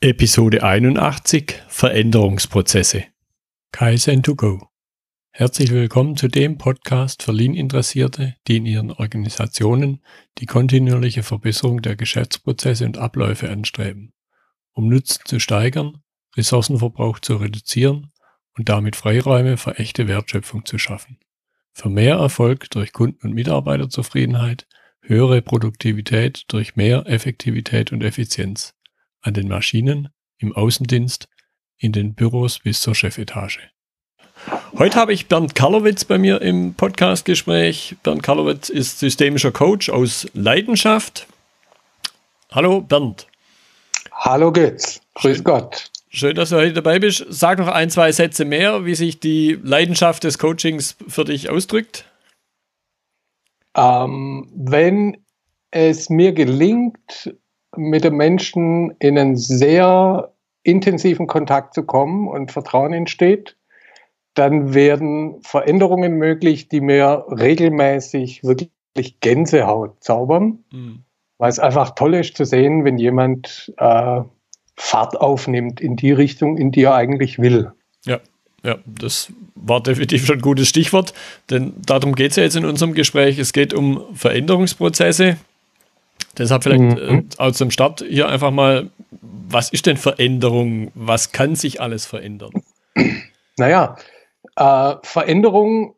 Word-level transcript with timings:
Episode 0.00 0.62
81 0.62 1.60
Veränderungsprozesse. 1.66 3.06
Kaizen 3.72 4.22
to 4.22 4.36
go. 4.36 4.68
Herzlich 5.32 5.72
willkommen 5.72 6.16
zu 6.16 6.28
dem 6.28 6.56
Podcast 6.56 7.24
für 7.24 7.32
Lean-Interessierte, 7.32 8.36
die 8.46 8.58
in 8.58 8.66
ihren 8.66 8.92
Organisationen 8.92 10.00
die 10.38 10.46
kontinuierliche 10.46 11.24
Verbesserung 11.24 11.82
der 11.82 11.96
Geschäftsprozesse 11.96 12.86
und 12.86 12.96
Abläufe 12.96 13.50
anstreben, 13.50 14.12
um 14.72 14.86
Nutzen 14.86 15.22
zu 15.24 15.40
steigern, 15.40 16.00
Ressourcenverbrauch 16.36 17.18
zu 17.18 17.34
reduzieren 17.34 18.12
und 18.56 18.68
damit 18.68 18.94
Freiräume 18.94 19.56
für 19.56 19.80
echte 19.80 20.06
Wertschöpfung 20.06 20.64
zu 20.64 20.78
schaffen. 20.78 21.18
Für 21.72 21.88
mehr 21.88 22.18
Erfolg 22.18 22.70
durch 22.70 22.92
Kunden- 22.92 23.26
und 23.26 23.34
Mitarbeiterzufriedenheit, 23.34 24.68
höhere 25.00 25.42
Produktivität 25.42 26.44
durch 26.46 26.76
mehr 26.76 27.04
Effektivität 27.08 27.90
und 27.90 28.04
Effizienz 28.04 28.77
an 29.20 29.34
den 29.34 29.48
Maschinen, 29.48 30.08
im 30.38 30.54
Außendienst, 30.54 31.28
in 31.78 31.92
den 31.92 32.14
Büros 32.14 32.58
bis 32.60 32.80
zur 32.80 32.94
Chefetage. 32.94 33.60
Heute 34.76 34.98
habe 34.98 35.12
ich 35.12 35.26
Bernd 35.26 35.54
Karlowitz 35.54 36.04
bei 36.04 36.18
mir 36.18 36.40
im 36.42 36.74
Podcastgespräch. 36.74 37.96
Bernd 38.02 38.22
Karlowitz 38.22 38.68
ist 38.68 38.98
systemischer 38.98 39.50
Coach 39.50 39.88
aus 39.88 40.28
Leidenschaft. 40.34 41.26
Hallo 42.50 42.80
Bernd. 42.80 43.26
Hallo 44.12 44.52
Götz, 44.52 45.00
grüß 45.14 45.36
schön, 45.36 45.44
Gott. 45.44 45.90
Schön, 46.10 46.34
dass 46.34 46.50
du 46.50 46.56
heute 46.56 46.72
dabei 46.72 46.98
bist. 46.98 47.24
Sag 47.28 47.58
noch 47.58 47.68
ein, 47.68 47.90
zwei 47.90 48.12
Sätze 48.12 48.44
mehr, 48.44 48.84
wie 48.84 48.94
sich 48.94 49.20
die 49.20 49.58
Leidenschaft 49.62 50.24
des 50.24 50.38
Coachings 50.38 50.96
für 51.06 51.24
dich 51.24 51.50
ausdrückt. 51.50 52.06
Ähm, 53.76 54.50
wenn 54.54 55.18
es 55.70 56.08
mir 56.08 56.32
gelingt, 56.32 57.32
mit 57.76 58.04
dem 58.04 58.16
Menschen 58.16 58.92
in 58.98 59.18
einen 59.18 59.36
sehr 59.36 60.32
intensiven 60.62 61.26
Kontakt 61.26 61.74
zu 61.74 61.82
kommen 61.82 62.28
und 62.28 62.52
Vertrauen 62.52 62.92
entsteht, 62.92 63.56
dann 64.34 64.74
werden 64.74 65.42
Veränderungen 65.42 66.14
möglich, 66.14 66.68
die 66.68 66.80
mir 66.80 67.24
regelmäßig 67.28 68.44
wirklich 68.44 69.20
Gänsehaut 69.20 70.02
zaubern, 70.02 70.58
mhm. 70.72 71.02
weil 71.38 71.50
es 71.50 71.58
einfach 71.58 71.94
toll 71.94 72.14
ist 72.14 72.36
zu 72.36 72.44
sehen, 72.44 72.84
wenn 72.84 72.98
jemand 72.98 73.72
äh, 73.78 74.20
Fahrt 74.76 75.20
aufnimmt 75.20 75.80
in 75.80 75.96
die 75.96 76.12
Richtung, 76.12 76.56
in 76.56 76.70
die 76.70 76.84
er 76.84 76.94
eigentlich 76.94 77.38
will. 77.38 77.72
Ja, 78.04 78.20
ja, 78.64 78.78
das 78.86 79.32
war 79.54 79.82
definitiv 79.82 80.26
schon 80.26 80.38
ein 80.38 80.42
gutes 80.42 80.68
Stichwort, 80.68 81.14
denn 81.50 81.74
darum 81.84 82.14
geht 82.14 82.30
es 82.30 82.36
ja 82.36 82.44
jetzt 82.44 82.56
in 82.56 82.64
unserem 82.64 82.94
Gespräch. 82.94 83.38
Es 83.38 83.52
geht 83.52 83.74
um 83.74 84.02
Veränderungsprozesse, 84.14 85.36
Deshalb 86.38 86.62
vielleicht 86.62 86.80
mhm. 86.80 86.98
äh, 86.98 87.22
auch 87.38 87.52
zum 87.52 87.70
Start 87.70 88.04
hier 88.08 88.28
einfach 88.28 88.50
mal, 88.50 88.90
was 89.10 89.70
ist 89.70 89.86
denn 89.86 89.96
Veränderung? 89.96 90.90
Was 90.94 91.32
kann 91.32 91.54
sich 91.54 91.80
alles 91.80 92.06
verändern? 92.06 92.52
Naja, 93.56 93.96
äh, 94.56 94.94
Veränderung 95.02 95.94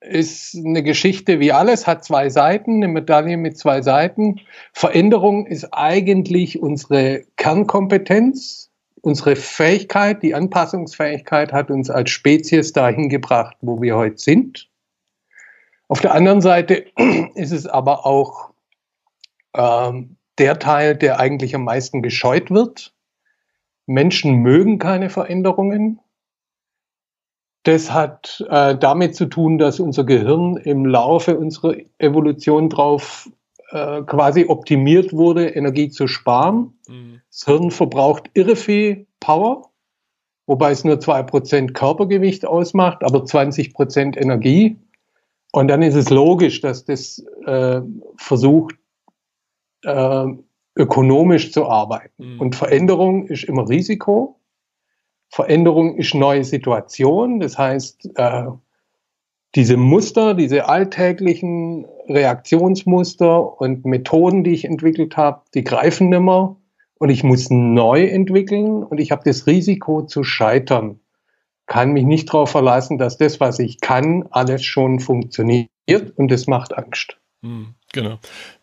ist 0.00 0.54
eine 0.54 0.82
Geschichte 0.82 1.40
wie 1.40 1.52
alles, 1.52 1.86
hat 1.86 2.04
zwei 2.04 2.28
Seiten, 2.28 2.76
eine 2.76 2.88
Medaille 2.88 3.36
mit 3.36 3.58
zwei 3.58 3.82
Seiten. 3.82 4.40
Veränderung 4.72 5.46
ist 5.46 5.72
eigentlich 5.72 6.60
unsere 6.60 7.22
Kernkompetenz, 7.36 8.70
unsere 9.00 9.36
Fähigkeit, 9.36 10.22
die 10.22 10.34
Anpassungsfähigkeit 10.34 11.52
hat 11.52 11.70
uns 11.70 11.90
als 11.90 12.10
Spezies 12.10 12.72
dahin 12.72 13.08
gebracht, 13.08 13.56
wo 13.60 13.80
wir 13.80 13.96
heute 13.96 14.18
sind. 14.18 14.68
Auf 15.88 16.00
der 16.00 16.14
anderen 16.14 16.40
Seite 16.40 16.86
ist 17.34 17.52
es 17.52 17.66
aber 17.66 18.06
auch 18.06 18.53
ähm, 19.54 20.16
der 20.38 20.58
Teil, 20.58 20.96
der 20.96 21.20
eigentlich 21.20 21.54
am 21.54 21.64
meisten 21.64 22.02
gescheut 22.02 22.50
wird. 22.50 22.94
Menschen 23.86 24.36
mögen 24.36 24.78
keine 24.78 25.10
Veränderungen. 25.10 26.00
Das 27.64 27.92
hat 27.92 28.44
äh, 28.50 28.76
damit 28.76 29.14
zu 29.14 29.26
tun, 29.26 29.58
dass 29.58 29.80
unser 29.80 30.04
Gehirn 30.04 30.56
im 30.56 30.84
Laufe 30.84 31.38
unserer 31.38 31.76
Evolution 31.98 32.68
darauf 32.68 33.30
äh, 33.70 34.02
quasi 34.02 34.46
optimiert 34.46 35.12
wurde, 35.12 35.48
Energie 35.48 35.88
zu 35.88 36.06
sparen. 36.06 36.78
Mhm. 36.88 37.22
Das 37.30 37.44
Hirn 37.46 37.70
verbraucht 37.70 38.30
irre 38.34 38.56
viel 38.56 39.06
Power, 39.20 39.70
wobei 40.46 40.72
es 40.72 40.84
nur 40.84 41.00
zwei 41.00 41.22
Prozent 41.22 41.72
Körpergewicht 41.74 42.46
ausmacht, 42.46 43.02
aber 43.02 43.20
20% 43.20 44.18
Energie. 44.18 44.76
Und 45.52 45.68
dann 45.68 45.82
ist 45.82 45.94
es 45.94 46.10
logisch, 46.10 46.60
dass 46.60 46.84
das 46.84 47.24
äh, 47.46 47.80
versucht, 48.16 48.76
äh, 49.84 50.26
ökonomisch 50.76 51.52
zu 51.52 51.66
arbeiten. 51.66 52.34
Mhm. 52.34 52.40
Und 52.40 52.56
Veränderung 52.56 53.26
ist 53.26 53.44
immer 53.44 53.68
Risiko. 53.68 54.40
Veränderung 55.28 55.96
ist 55.96 56.14
neue 56.14 56.44
Situation. 56.44 57.40
Das 57.40 57.58
heißt, 57.58 58.10
äh, 58.16 58.46
diese 59.54 59.76
Muster, 59.76 60.34
diese 60.34 60.68
alltäglichen 60.68 61.86
Reaktionsmuster 62.08 63.60
und 63.60 63.84
Methoden, 63.84 64.44
die 64.44 64.52
ich 64.52 64.64
entwickelt 64.64 65.16
habe, 65.16 65.42
die 65.54 65.64
greifen 65.64 66.08
nimmer 66.08 66.56
und 66.98 67.08
ich 67.10 67.22
muss 67.22 67.50
neu 67.50 68.04
entwickeln 68.04 68.82
und 68.82 68.98
ich 68.98 69.10
habe 69.10 69.22
das 69.24 69.46
Risiko 69.46 70.02
zu 70.02 70.24
scheitern. 70.24 71.00
Kann 71.66 71.92
mich 71.92 72.04
nicht 72.04 72.28
darauf 72.28 72.50
verlassen, 72.50 72.98
dass 72.98 73.16
das, 73.16 73.40
was 73.40 73.58
ich 73.58 73.80
kann, 73.80 74.26
alles 74.30 74.64
schon 74.64 75.00
funktioniert 75.00 75.68
und 76.16 76.30
das 76.30 76.46
macht 76.46 76.76
Angst. 76.76 77.16
Mhm, 77.42 77.74
genau. 77.92 78.18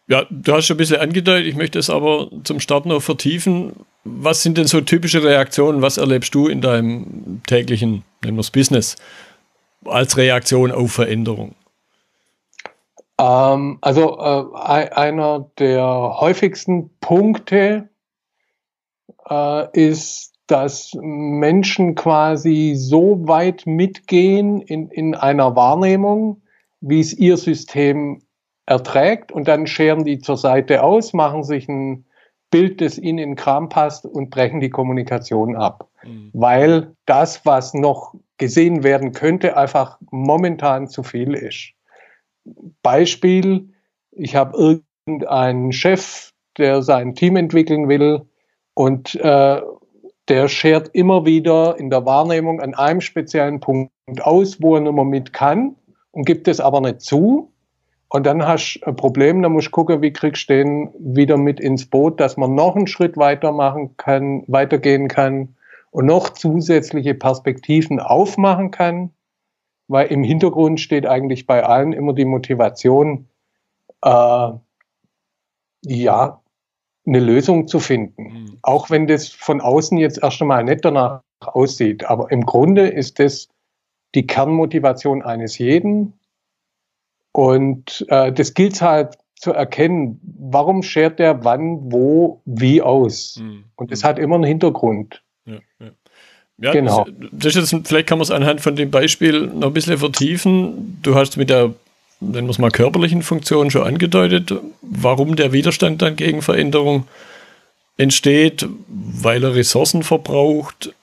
Ja, 0.08 0.26
du 0.30 0.54
hast 0.54 0.66
schon 0.66 0.76
ein 0.76 0.78
bisschen 0.78 1.00
angedeutet, 1.00 1.48
ich 1.48 1.56
möchte 1.56 1.80
es 1.80 1.90
aber 1.90 2.30
zum 2.44 2.60
Start 2.60 2.86
noch 2.86 3.02
vertiefen. 3.02 3.74
Was 4.04 4.44
sind 4.44 4.58
denn 4.58 4.68
so 4.68 4.82
typische 4.82 5.24
Reaktionen? 5.24 5.82
Was 5.82 5.98
erlebst 5.98 6.34
du 6.36 6.48
in 6.48 6.62
deinem 6.62 7.42
täglichen, 7.48 8.04
nennen 8.24 8.36
wir 8.36 8.42
es 8.42 8.52
Business, 8.52 8.96
als 9.86 10.18
Reaktion 10.18 10.72
auf 10.72 10.92
Veränderung? 10.92 11.56
Ähm, 13.20 13.78
also 13.82 14.18
äh, 14.18 14.90
einer 14.90 15.52
der 15.60 15.84
häufigsten 16.20 16.90
Punkte 17.00 17.90
äh, 19.30 19.80
ist, 19.80 20.34
dass 20.48 20.92
Menschen 21.00 21.96
quasi 21.96 22.74
so 22.76 23.28
weit 23.28 23.66
mitgehen 23.66 24.62
in, 24.62 24.90
in 24.90 25.16
einer 25.16 25.56
Wahrnehmung, 25.56 26.42
wie 26.82 27.00
es 27.00 27.14
ihr 27.14 27.38
System 27.38 28.22
erträgt 28.72 29.34
und 29.34 29.48
dann 29.50 29.68
scheren 29.68 30.06
die 30.06 30.20
zur 30.20 30.38
Seite 30.38 30.82
aus, 30.82 31.12
machen 31.12 31.44
sich 31.44 31.68
ein 31.68 32.06
Bild, 32.52 32.80
das 32.80 32.98
ihnen 32.98 33.18
in 33.18 33.30
den 33.32 33.36
Kram 33.36 33.68
passt 33.68 34.06
und 34.06 34.30
brechen 34.30 34.62
die 34.62 34.70
Kommunikation 34.70 35.56
ab. 35.56 35.90
Mhm. 36.04 36.32
Weil 36.34 36.96
das, 37.06 37.46
was 37.46 37.74
noch 37.74 38.16
gesehen 38.38 38.84
werden 38.84 39.12
könnte, 39.12 39.58
einfach 39.58 40.00
momentan 40.10 40.88
zu 40.88 41.04
viel 41.04 41.34
ist. 41.34 41.74
Beispiel, 42.82 43.70
ich 44.12 44.36
habe 44.36 44.80
irgendeinen 45.06 45.74
Chef, 45.74 46.32
der 46.58 46.82
sein 46.82 47.14
Team 47.14 47.36
entwickeln 47.36 47.90
will 47.90 48.22
und 48.74 49.16
äh, 49.16 49.62
der 50.30 50.48
schert 50.48 50.90
immer 50.94 51.26
wieder 51.26 51.78
in 51.78 51.90
der 51.90 52.06
Wahrnehmung 52.06 52.62
an 52.62 52.74
einem 52.74 53.02
speziellen 53.02 53.60
Punkt 53.60 53.92
aus, 54.22 54.62
wo 54.62 54.76
er 54.76 54.82
nicht 54.82 54.94
mehr 54.94 55.04
mit 55.04 55.34
kann 55.34 55.76
und 56.12 56.26
gibt 56.26 56.48
es 56.48 56.62
aber 56.62 56.80
nicht 56.80 57.02
zu. 57.02 57.51
Und 58.14 58.26
dann 58.26 58.46
hast 58.46 58.82
du 58.82 58.88
ein 58.88 58.98
Problem, 58.98 59.42
da 59.42 59.48
musst 59.48 59.68
du 59.68 59.72
gucken, 59.72 60.02
wie 60.02 60.12
kriegst 60.12 60.50
du 60.50 60.54
den 60.54 60.90
wieder 61.00 61.38
mit 61.38 61.62
ins 61.62 61.86
Boot, 61.86 62.20
dass 62.20 62.36
man 62.36 62.56
noch 62.56 62.76
einen 62.76 62.88
Schritt 62.88 63.16
weitermachen 63.16 63.96
kann, 63.96 64.44
weitergehen 64.48 65.08
kann 65.08 65.56
und 65.92 66.08
noch 66.08 66.28
zusätzliche 66.28 67.14
Perspektiven 67.14 68.02
aufmachen 68.02 68.70
kann, 68.70 69.12
weil 69.88 70.08
im 70.08 70.24
Hintergrund 70.24 70.82
steht 70.82 71.06
eigentlich 71.06 71.48
bei 71.48 71.64
allen 71.64 71.94
immer 71.94 72.12
die 72.12 72.26
Motivation, 72.26 73.30
äh, 74.04 74.50
ja, 75.86 76.42
eine 77.06 77.20
Lösung 77.20 77.70
zu 77.70 77.80
finden. 77.80 78.24
Mhm. 78.24 78.58
Auch 78.62 78.90
wenn 78.90 79.08
das 79.08 79.30
von 79.30 79.62
außen 79.62 79.98
jetzt 79.98 80.22
erst 80.22 80.42
einmal 80.42 80.66
nicht 80.66 80.84
danach 80.84 81.22
aussieht. 81.40 82.04
Aber 82.04 82.30
im 82.30 82.46
Grunde 82.46 82.90
ist 82.90 83.20
das 83.20 83.48
die 84.16 84.28
Kernmotivation 84.28 85.22
eines 85.22 85.58
jeden, 85.60 86.20
und 87.32 88.06
äh, 88.10 88.32
das 88.32 88.54
gilt 88.54 88.82
halt 88.82 89.18
zu 89.36 89.54
erkennen, 89.54 90.20
warum 90.40 90.84
schert 90.84 91.20
der 91.20 91.44
wann, 91.44 91.92
wo, 91.92 92.42
wie 92.46 92.82
aus. 92.82 93.38
Mhm. 93.42 93.64
Und 93.76 93.92
das 93.92 94.04
hat 94.04 94.20
immer 94.20 94.36
einen 94.36 94.44
Hintergrund. 94.44 95.24
Ja, 95.46 95.56
ja. 95.80 95.88
ja 96.60 96.72
genau. 96.72 97.06
Das, 97.32 97.56
das 97.56 97.72
ist, 97.74 97.88
vielleicht 97.88 98.08
kann 98.08 98.20
man 98.20 98.24
es 98.24 98.32
anhand 98.32 98.62
von 98.62 98.76
dem 98.76 98.92
Beispiel 98.92 99.48
noch 99.48 99.68
ein 99.68 99.74
bisschen 99.74 99.98
vertiefen. 99.98 101.00
Du 101.02 101.16
hast 101.16 101.38
mit 101.38 101.50
der, 101.50 101.74
nennen 102.20 102.48
wir 102.48 102.52
es 102.52 102.60
mal, 102.60 102.70
körperlichen 102.70 103.24
Funktion 103.24 103.72
schon 103.72 103.84
angedeutet, 103.84 104.54
warum 104.82 105.36
der 105.36 105.54
Widerstand 105.54 106.04
dann 106.04 106.16
gegen 106.16 106.44
Veränderung 106.44 107.08
entsteht, 107.98 108.68
weil 108.88 109.44
er 109.44 109.56
Ressourcen 109.56 110.04
verbraucht, 110.04 110.94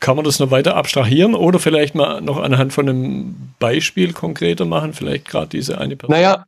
kann 0.00 0.16
man 0.16 0.24
das 0.24 0.38
noch 0.38 0.50
weiter 0.50 0.76
abstrahieren 0.76 1.34
oder 1.34 1.58
vielleicht 1.58 1.94
mal 1.94 2.20
noch 2.20 2.38
anhand 2.38 2.72
von 2.72 2.88
einem 2.88 3.52
Beispiel 3.58 4.12
konkreter 4.12 4.64
machen? 4.64 4.92
Vielleicht 4.92 5.28
gerade 5.28 5.48
diese 5.48 5.78
eine 5.78 5.96
Person. 5.96 6.14
Naja, 6.14 6.44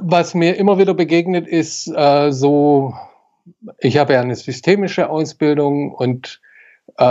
was 0.00 0.34
mir 0.34 0.56
immer 0.56 0.78
wieder 0.78 0.94
begegnet, 0.94 1.46
ist 1.46 1.88
äh, 1.88 2.30
so 2.30 2.94
ich 3.78 3.98
habe 3.98 4.14
ja 4.14 4.20
eine 4.20 4.36
systemische 4.36 5.10
Ausbildung 5.10 5.92
und 5.92 6.40
äh, 6.96 7.02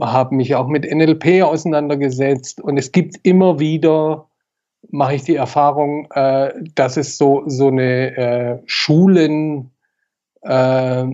habe 0.00 0.34
mich 0.34 0.54
auch 0.54 0.68
mit 0.68 0.90
NLP 0.90 1.42
auseinandergesetzt 1.42 2.60
und 2.60 2.78
es 2.78 2.92
gibt 2.92 3.16
immer 3.22 3.58
wieder 3.58 4.26
mache 4.90 5.16
ich 5.16 5.24
die 5.24 5.34
Erfahrung, 5.34 6.08
äh, 6.12 6.52
dass 6.74 6.96
es 6.96 7.18
so 7.18 7.42
so 7.46 7.68
eine 7.68 8.16
äh, 8.16 8.62
Schulen 8.66 9.70
äh, 10.42 11.04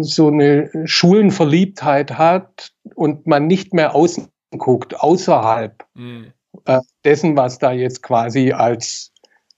so 0.00 0.28
eine 0.28 0.70
Schulenverliebtheit 0.86 2.18
hat 2.18 2.72
und 2.96 3.26
man 3.26 3.46
nicht 3.46 3.74
mehr 3.74 3.94
außen 3.94 4.28
guckt, 4.58 4.98
außerhalb 4.98 5.84
mhm. 5.94 6.32
äh, 6.64 6.80
dessen, 7.04 7.36
was 7.36 7.58
da 7.58 7.72
jetzt 7.72 8.02
quasi 8.02 8.52
als 8.52 9.12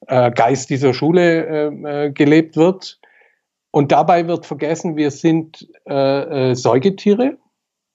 äh, 0.06 0.31
Geist 0.31 0.70
dieser 0.70 0.93
Schule 0.93 1.46
äh, 1.46 2.06
äh 2.06 2.11
gelebt 2.11 2.56
wird. 2.56 3.00
Und 3.70 3.93
dabei 3.93 4.26
wird 4.26 4.46
vergessen, 4.46 4.96
wir 4.96 5.11
sind 5.11 5.69
äh, 5.88 6.50
äh, 6.50 6.55
Säugetiere, 6.55 7.37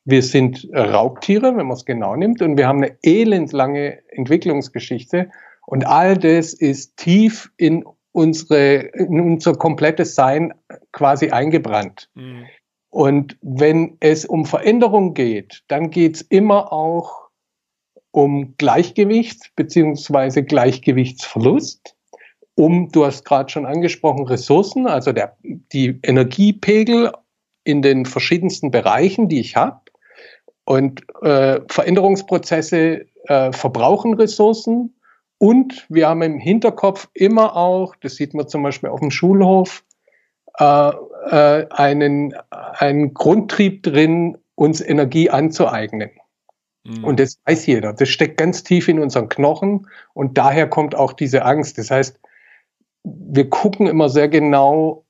wir 0.06 0.22
sind 0.22 0.68
Raubtiere, 0.74 1.56
wenn 1.58 1.68
man 1.68 1.78
es 1.78 1.86
genau 1.86 2.16
nimmt, 2.16 2.42
und 2.42 2.58
wir 2.58 2.68
haben 2.68 2.84
eine 2.84 2.98
elendlange 3.04 4.00
Entwicklungsgeschichte. 4.10 5.30
Und 5.66 5.88
all 5.88 6.18
das 6.18 6.54
ist 6.54 6.98
tief 6.98 7.52
in 7.58 7.86
unsere, 8.12 8.76
in 8.76 9.20
unser 9.20 9.54
komplettes 9.56 10.14
Sein 10.14 10.54
quasi 10.92 11.30
eingebrannt. 11.30 12.10
Mhm. 12.14 12.46
Und 12.94 13.38
wenn 13.42 13.98
es 14.02 14.24
um 14.24 14.46
Veränderung 14.46 15.16
geht, 15.16 15.64
dann 15.68 15.90
geht 15.90 16.18
es 16.18 16.22
immer 16.22 16.72
auch 16.72 17.28
um 18.12 18.54
Gleichgewicht 18.58 19.50
beziehungsweise 19.56 20.44
Gleichgewichtsverlust, 20.44 21.96
um, 22.54 22.90
du 22.92 23.04
hast 23.04 23.26
gerade 23.26 23.50
schon 23.50 23.66
angesprochen, 23.66 24.28
Ressourcen, 24.28 24.86
also 24.86 25.12
der, 25.12 25.36
die 25.42 26.00
Energiepegel 26.04 27.12
in 27.64 27.82
den 27.82 28.06
verschiedensten 28.06 28.70
Bereichen, 28.70 29.28
die 29.28 29.40
ich 29.40 29.56
habe. 29.56 29.82
Und 30.64 31.02
äh, 31.24 31.62
Veränderungsprozesse 31.68 33.08
äh, 33.24 33.52
verbrauchen 33.54 34.14
Ressourcen 34.14 34.94
und 35.40 35.88
wir 35.90 36.10
haben 36.10 36.22
im 36.22 36.38
Hinterkopf 36.38 37.10
immer 37.16 37.56
auch, 37.56 37.96
das 37.96 38.18
sieht 38.18 38.36
man 38.36 38.48
zum 38.48 38.62
Beispiel 38.62 38.92
auf 38.92 39.00
dem 39.00 39.10
Schulhof, 39.10 39.84
einen, 40.56 42.36
einen 42.52 43.14
Grundtrieb 43.14 43.84
drin, 43.84 44.38
uns 44.56 44.82
Energie 44.82 45.30
anzueignen. 45.30 46.12
Mhm. 46.84 47.04
Und 47.04 47.20
das 47.20 47.40
weiß 47.46 47.66
jeder. 47.66 47.94
Das 47.94 48.10
steckt 48.10 48.38
ganz 48.38 48.64
tief 48.64 48.88
in 48.88 49.00
unseren 49.00 49.30
Knochen 49.30 49.88
und 50.14 50.38
daher 50.38 50.68
kommt 50.70 50.96
auch 50.96 51.14
diese 51.14 51.46
Angst. 51.46 51.78
Das 51.78 51.92
heißt, 51.92 52.20
wir 53.04 53.50
gucken 53.50 53.88
immer 53.88 54.10
sehr 54.10 54.30
genau, 54.30 55.06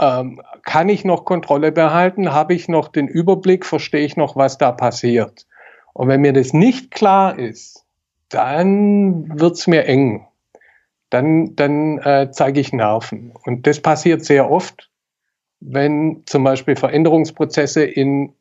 ähm, 0.00 0.40
kann 0.64 0.88
ich 0.88 1.04
noch 1.04 1.24
Kontrolle 1.24 1.72
behalten? 1.72 2.32
Habe 2.32 2.54
ich 2.54 2.68
noch 2.68 2.88
den 2.88 3.08
Überblick? 3.08 3.64
Verstehe 3.64 4.04
ich 4.04 4.16
noch, 4.16 4.36
was 4.36 4.58
da 4.58 4.72
passiert? 4.72 5.46
Und 5.92 6.08
wenn 6.08 6.22
mir 6.22 6.32
das 6.32 6.52
nicht 6.52 6.90
klar 6.90 7.38
ist, 7.38 7.84
dann 8.28 9.38
wird's 9.38 9.66
mir 9.66 9.84
eng. 9.84 10.26
Dann, 11.12 11.54
dann 11.56 11.98
äh, 11.98 12.30
zeige 12.32 12.58
ich 12.58 12.72
Nerven. 12.72 13.34
Und 13.44 13.66
das 13.66 13.80
passiert 13.80 14.24
sehr 14.24 14.50
oft, 14.50 14.90
wenn 15.60 16.22
zum 16.24 16.42
Beispiel 16.42 16.74
Veränderungsprozesse 16.74 17.84
in 17.84 18.32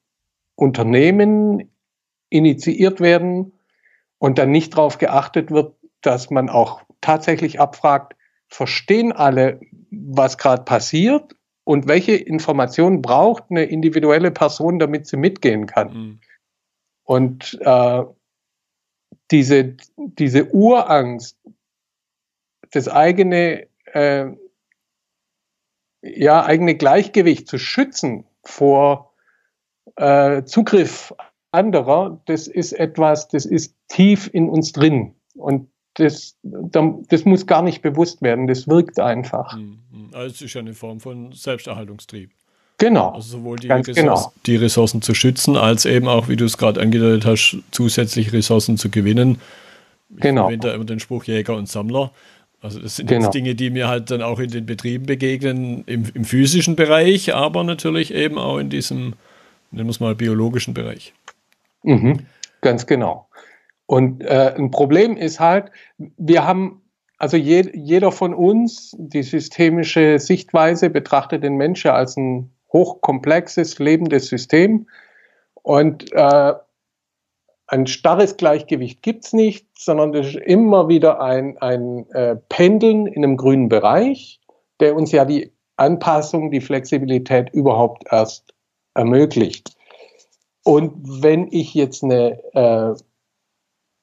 Unternehmen 0.55 1.69
initiiert 2.29 3.01
werden 3.01 3.51
und 4.19 4.37
dann 4.37 4.51
nicht 4.51 4.77
darauf 4.77 4.99
geachtet 4.99 5.51
wird, 5.51 5.75
dass 5.99 6.29
man 6.29 6.49
auch 6.49 6.81
tatsächlich 7.01 7.59
abfragt, 7.59 8.15
verstehen 8.47 9.11
alle, 9.11 9.59
was 9.89 10.37
gerade 10.37 10.63
passiert 10.63 11.35
und 11.65 11.89
welche 11.89 12.13
Informationen 12.13 13.01
braucht 13.01 13.43
eine 13.49 13.65
individuelle 13.65 14.31
Person, 14.31 14.79
damit 14.79 15.07
sie 15.07 15.17
mitgehen 15.17 15.65
kann. 15.65 15.93
Mhm. 15.93 16.19
Und 17.03 17.59
äh, 17.65 18.03
diese, 19.29 19.75
diese 19.97 20.53
Urangst, 20.53 21.37
das 22.71 22.87
eigene, 22.87 23.67
äh, 23.85 24.27
ja, 26.01 26.43
eigene 26.43 26.75
Gleichgewicht 26.75 27.47
zu 27.47 27.57
schützen 27.57 28.25
vor 28.43 29.13
äh, 29.95 30.43
Zugriff 30.43 31.13
anderer, 31.51 32.21
das 32.25 32.47
ist 32.47 32.73
etwas, 32.73 33.27
das 33.27 33.45
ist 33.45 33.75
tief 33.87 34.29
in 34.33 34.49
uns 34.49 34.71
drin. 34.71 35.15
Und 35.35 35.69
das, 35.95 36.37
das 36.43 37.25
muss 37.25 37.45
gar 37.45 37.61
nicht 37.61 37.81
bewusst 37.81 38.21
werden, 38.21 38.47
das 38.47 38.67
wirkt 38.67 38.99
einfach. 38.99 39.53
Hm, 39.53 39.79
hm. 39.91 40.09
Also 40.13 40.35
es 40.35 40.41
ist 40.41 40.53
ja 40.53 40.61
eine 40.61 40.73
Form 40.73 40.99
von 40.99 41.33
Selbsterhaltungstrieb. 41.33 42.31
Genau. 42.77 43.09
Also 43.09 43.37
sowohl 43.37 43.57
die, 43.57 43.67
Ressourcen, 43.67 43.93
genau. 43.93 44.33
die 44.47 44.55
Ressourcen 44.55 45.01
zu 45.01 45.13
schützen, 45.13 45.55
als 45.55 45.85
eben 45.85 46.07
auch, 46.07 46.29
wie 46.29 46.35
du 46.35 46.45
es 46.45 46.57
gerade 46.57 46.81
angedeutet 46.81 47.25
hast, 47.25 47.57
zusätzliche 47.69 48.33
Ressourcen 48.33 48.77
zu 48.77 48.89
gewinnen. 48.89 49.39
Ich 50.09 50.21
genau. 50.21 50.49
Ich 50.49 50.59
da 50.59 50.73
immer 50.73 50.85
den 50.85 50.99
Spruch 50.99 51.25
Jäger 51.25 51.55
und 51.55 51.69
Sammler. 51.69 52.11
Also 52.61 52.79
das 52.79 52.95
sind 52.95 53.09
genau. 53.09 53.25
jetzt 53.25 53.33
Dinge, 53.33 53.55
die 53.55 53.71
mir 53.71 53.87
halt 53.87 54.11
dann 54.11 54.21
auch 54.21 54.39
in 54.39 54.51
den 54.51 54.67
Betrieben 54.67 55.05
begegnen, 55.05 55.83
im, 55.87 56.05
im 56.13 56.23
physischen 56.23 56.75
Bereich, 56.75 57.33
aber 57.33 57.63
natürlich 57.63 58.13
eben 58.13 58.37
auch 58.37 58.59
in 58.59 58.69
diesem, 58.69 59.15
nennen 59.71 59.87
wir 59.87 59.91
es 59.91 59.99
mal, 59.99 60.13
biologischen 60.13 60.75
Bereich. 60.75 61.13
Mhm, 61.83 62.19
ganz 62.61 62.85
genau. 62.85 63.27
Und 63.87 64.23
äh, 64.23 64.53
ein 64.55 64.69
Problem 64.69 65.17
ist 65.17 65.39
halt, 65.39 65.71
wir 65.97 66.45
haben, 66.45 66.81
also 67.17 67.35
je, 67.35 67.69
jeder 67.73 68.11
von 68.11 68.33
uns, 68.33 68.95
die 68.97 69.23
systemische 69.23 70.19
Sichtweise 70.19 70.91
betrachtet 70.91 71.43
den 71.43 71.55
Menschen 71.55 71.91
als 71.91 72.15
ein 72.15 72.51
hochkomplexes, 72.71 73.79
lebendes 73.79 74.27
System. 74.27 74.87
Und 75.63 76.11
äh, 76.13 76.53
ein 77.71 77.87
starres 77.87 78.35
Gleichgewicht 78.35 79.01
gibt's 79.01 79.31
nicht, 79.31 79.65
sondern 79.77 80.13
es 80.13 80.35
ist 80.35 80.35
immer 80.35 80.89
wieder 80.89 81.21
ein, 81.21 81.57
ein 81.59 82.05
äh, 82.11 82.35
Pendeln 82.49 83.07
in 83.07 83.23
einem 83.23 83.37
grünen 83.37 83.69
Bereich, 83.69 84.41
der 84.81 84.93
uns 84.93 85.13
ja 85.13 85.23
die 85.23 85.53
Anpassung, 85.77 86.51
die 86.51 86.59
Flexibilität 86.59 87.49
überhaupt 87.53 88.03
erst 88.11 88.53
ermöglicht. 88.93 89.73
Und 90.65 91.23
wenn 91.23 91.47
ich 91.49 91.73
jetzt 91.73 92.03
eine 92.03 92.43
äh, 92.53 92.93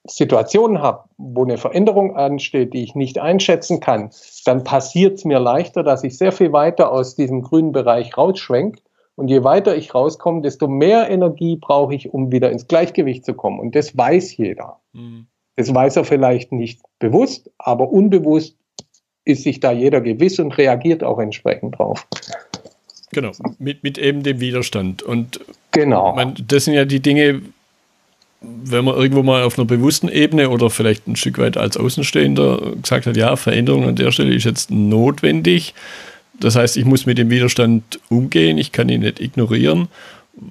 Situation 0.07 0.81
habe, 0.81 1.03
wo 1.17 1.43
eine 1.43 1.59
Veränderung 1.59 2.17
ansteht, 2.17 2.73
die 2.73 2.83
ich 2.83 2.95
nicht 2.95 3.19
einschätzen 3.19 3.79
kann, 3.79 4.09
dann 4.45 4.63
passiert 4.63 5.19
es 5.19 5.25
mir 5.25 5.39
leichter, 5.39 5.83
dass 5.83 6.03
ich 6.03 6.17
sehr 6.17 6.31
viel 6.31 6.51
weiter 6.51 6.91
aus 6.91 7.15
diesem 7.15 7.43
grünen 7.43 7.71
Bereich 7.71 8.17
rausschwenke. 8.17 8.81
Und 9.19 9.27
je 9.27 9.43
weiter 9.43 9.75
ich 9.75 9.93
rauskomme, 9.93 10.41
desto 10.41 10.69
mehr 10.69 11.09
Energie 11.09 11.57
brauche 11.57 11.93
ich, 11.93 12.13
um 12.13 12.31
wieder 12.31 12.49
ins 12.53 12.69
Gleichgewicht 12.69 13.25
zu 13.25 13.33
kommen. 13.33 13.59
Und 13.59 13.75
das 13.75 13.97
weiß 13.97 14.37
jeder. 14.37 14.79
Mhm. 14.93 15.27
Das 15.57 15.75
weiß 15.75 15.97
er 15.97 16.05
vielleicht 16.05 16.53
nicht 16.53 16.79
bewusst, 16.99 17.51
aber 17.57 17.91
unbewusst 17.91 18.55
ist 19.25 19.43
sich 19.43 19.59
da 19.59 19.73
jeder 19.73 19.99
gewiss 19.99 20.39
und 20.39 20.57
reagiert 20.57 21.03
auch 21.03 21.19
entsprechend 21.19 21.77
drauf. 21.77 22.07
Genau, 23.11 23.31
mit, 23.57 23.83
mit 23.83 23.97
eben 23.97 24.23
dem 24.23 24.39
Widerstand. 24.39 25.03
Und 25.03 25.41
genau. 25.71 26.15
Man, 26.15 26.35
das 26.47 26.63
sind 26.63 26.75
ja 26.75 26.85
die 26.85 27.01
Dinge, 27.01 27.41
wenn 28.39 28.85
man 28.85 28.95
irgendwo 28.95 29.21
mal 29.21 29.43
auf 29.43 29.59
einer 29.59 29.67
bewussten 29.67 30.07
Ebene 30.07 30.49
oder 30.49 30.69
vielleicht 30.69 31.09
ein 31.09 31.17
Stück 31.17 31.39
weit 31.39 31.57
als 31.57 31.75
Außenstehender 31.75 32.77
gesagt 32.81 33.05
hat, 33.05 33.17
ja, 33.17 33.35
Veränderung 33.35 33.83
an 33.83 33.97
der 33.97 34.13
Stelle 34.13 34.33
ist 34.33 34.45
jetzt 34.45 34.71
notwendig. 34.71 35.73
Das 36.39 36.55
heißt, 36.55 36.77
ich 36.77 36.85
muss 36.85 37.05
mit 37.05 37.17
dem 37.17 37.29
Widerstand 37.29 37.99
umgehen, 38.09 38.57
ich 38.57 38.71
kann 38.71 38.89
ihn 38.89 39.01
nicht 39.01 39.19
ignorieren. 39.19 39.89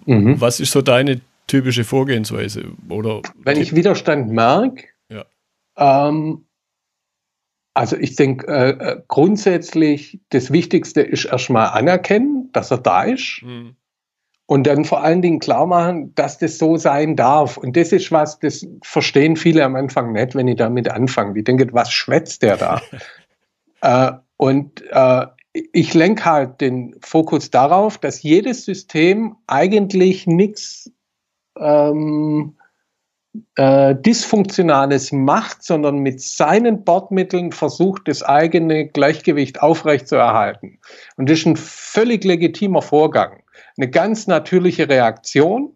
Mhm. 0.07 0.41
Was 0.41 0.61
ist 0.61 0.73
so 0.73 0.83
deine 0.83 1.21
typische 1.47 1.85
Vorgehensweise? 1.85 2.65
Oder 2.89 3.23
wenn 3.43 3.61
ich 3.61 3.75
Widerstand 3.75 4.31
merke, 4.31 4.85
ja. 5.09 5.25
ähm, 5.77 6.45
also 7.75 7.97
ich 7.97 8.17
denke, 8.17 8.47
äh, 8.49 8.71
äh, 8.71 9.03
grundsätzlich 9.09 10.21
das 10.31 10.53
Wichtigste 10.53 11.01
ist 11.01 11.27
erstmal 11.27 11.69
anerkennen, 11.69 12.51
dass 12.53 12.71
er 12.71 12.79
da 12.79 13.05
ist. 13.05 13.43
Mhm. 13.43 13.77
Und 14.47 14.67
dann 14.67 14.87
vor 14.87 15.05
allen 15.05 15.21
Dingen 15.21 15.41
klar 15.41 15.67
machen, 15.67 16.15
dass 16.15 16.39
das 16.39 16.57
so 16.57 16.79
sein 16.79 17.17
darf. 17.17 17.59
Und 17.59 17.77
das 17.77 17.93
ist 17.93 18.11
was, 18.11 18.39
das 18.39 18.67
verstehen 18.83 19.37
viele 19.37 19.63
am 19.63 19.77
Anfang 19.77 20.13
nicht, 20.13 20.35
wenn 20.35 20.49
ich 20.49 20.57
damit 20.57 20.91
anfange. 20.91 21.35
Die 21.35 21.45
denken, 21.45 21.69
was 21.73 21.93
schwätzt 21.93 22.43
der 22.43 22.57
da? 22.57 22.83
äh, 23.83 24.13
und 24.39 24.83
äh, 24.91 25.27
ich 25.53 25.95
lenke 25.95 26.25
halt 26.25 26.61
den 26.61 26.97
Fokus 27.01 27.51
darauf, 27.51 27.99
dass 27.99 28.23
jedes 28.23 28.65
System 28.65 29.37
eigentlich 29.47 30.27
nichts 30.27 30.93
ähm, 31.59 32.57
äh, 33.57 33.95
Dysfunktionales 33.95 35.13
macht, 35.13 35.63
sondern 35.63 35.99
mit 35.99 36.21
seinen 36.21 36.85
Bordmitteln 36.85 37.53
versucht, 37.53 38.03
das 38.07 38.23
eigene 38.23 38.87
Gleichgewicht 38.89 39.63
aufrechtzuerhalten. 39.63 40.79
Und 41.17 41.29
das 41.29 41.41
ist 41.41 41.47
ein 41.47 41.57
völlig 41.57 42.25
legitimer 42.25 42.83
Vorgang 42.83 43.43
eine 43.79 43.89
ganz 43.89 44.27
natürliche 44.27 44.89
Reaktion 44.89 45.75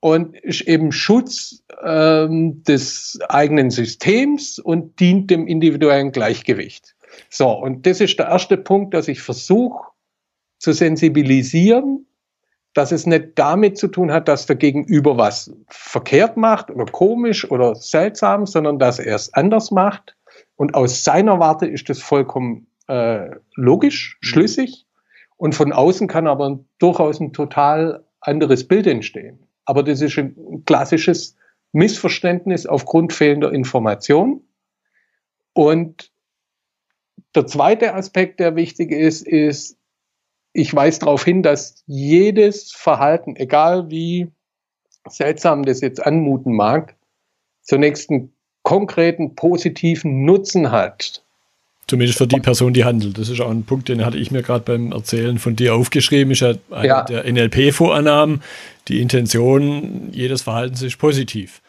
und 0.00 0.36
ist 0.36 0.62
eben 0.62 0.92
Schutz 0.92 1.62
ähm, 1.82 2.62
des 2.64 3.18
eigenen 3.28 3.70
Systems 3.70 4.58
und 4.58 4.98
dient 4.98 5.30
dem 5.30 5.46
individuellen 5.46 6.12
Gleichgewicht. 6.12 6.96
So, 7.28 7.50
und 7.50 7.86
das 7.86 8.00
ist 8.00 8.18
der 8.18 8.26
erste 8.28 8.56
Punkt, 8.56 8.94
dass 8.94 9.08
ich 9.08 9.20
versuche 9.20 9.84
zu 10.58 10.72
sensibilisieren, 10.72 12.06
dass 12.74 12.92
es 12.92 13.06
nicht 13.06 13.30
damit 13.34 13.78
zu 13.78 13.88
tun 13.88 14.12
hat, 14.12 14.28
dass 14.28 14.46
der 14.46 14.56
Gegenüber 14.56 15.16
was 15.16 15.52
verkehrt 15.68 16.36
macht 16.36 16.70
oder 16.70 16.86
komisch 16.86 17.50
oder 17.50 17.74
seltsam, 17.74 18.46
sondern 18.46 18.78
dass 18.78 18.98
er 18.98 19.16
es 19.16 19.34
anders 19.34 19.70
macht. 19.70 20.16
Und 20.56 20.74
aus 20.74 21.02
seiner 21.02 21.40
Warte 21.40 21.66
ist 21.66 21.88
das 21.88 22.00
vollkommen 22.00 22.68
äh, 22.86 23.30
logisch, 23.54 24.18
mhm. 24.20 24.26
schlüssig. 24.26 24.86
Und 25.36 25.54
von 25.54 25.72
außen 25.72 26.06
kann 26.06 26.26
aber 26.26 26.60
durchaus 26.78 27.18
ein 27.18 27.32
total 27.32 28.04
anderes 28.20 28.68
Bild 28.68 28.86
entstehen. 28.86 29.46
Aber 29.64 29.82
das 29.82 30.00
ist 30.00 30.18
ein 30.18 30.62
klassisches 30.66 31.36
Missverständnis 31.72 32.66
aufgrund 32.66 33.12
fehlender 33.12 33.52
Information. 33.52 34.42
Und 35.54 36.12
der 37.34 37.46
zweite 37.46 37.94
Aspekt, 37.94 38.40
der 38.40 38.56
wichtig 38.56 38.90
ist, 38.90 39.26
ist, 39.26 39.76
ich 40.52 40.74
weise 40.74 41.00
darauf 41.00 41.24
hin, 41.24 41.42
dass 41.42 41.82
jedes 41.86 42.72
Verhalten, 42.72 43.36
egal 43.36 43.90
wie 43.90 44.28
seltsam 45.08 45.64
das 45.64 45.80
jetzt 45.80 46.04
anmuten 46.04 46.54
mag, 46.54 46.96
zunächst 47.62 48.10
einen 48.10 48.32
konkreten 48.62 49.34
positiven 49.34 50.24
Nutzen 50.24 50.70
hat. 50.70 51.22
Zumindest 51.86 52.18
für 52.18 52.26
die 52.26 52.40
Person, 52.40 52.72
die 52.72 52.84
handelt. 52.84 53.18
Das 53.18 53.28
ist 53.28 53.40
auch 53.40 53.50
ein 53.50 53.64
Punkt, 53.64 53.88
den 53.88 54.04
hatte 54.04 54.16
ich 54.16 54.30
mir 54.30 54.42
gerade 54.42 54.64
beim 54.64 54.92
Erzählen 54.92 55.38
von 55.38 55.56
dir 55.56 55.74
aufgeschrieben. 55.74 56.32
Ist 56.32 56.40
ja 56.40 56.54
eine 56.70 56.86
ja. 56.86 57.02
der 57.02 57.24
NLP-Vorannahmen. 57.32 58.42
Die 58.86 59.00
Intention 59.00 60.08
jedes 60.12 60.42
Verhaltens 60.42 60.82
ist 60.82 60.98
positiv. 60.98 61.60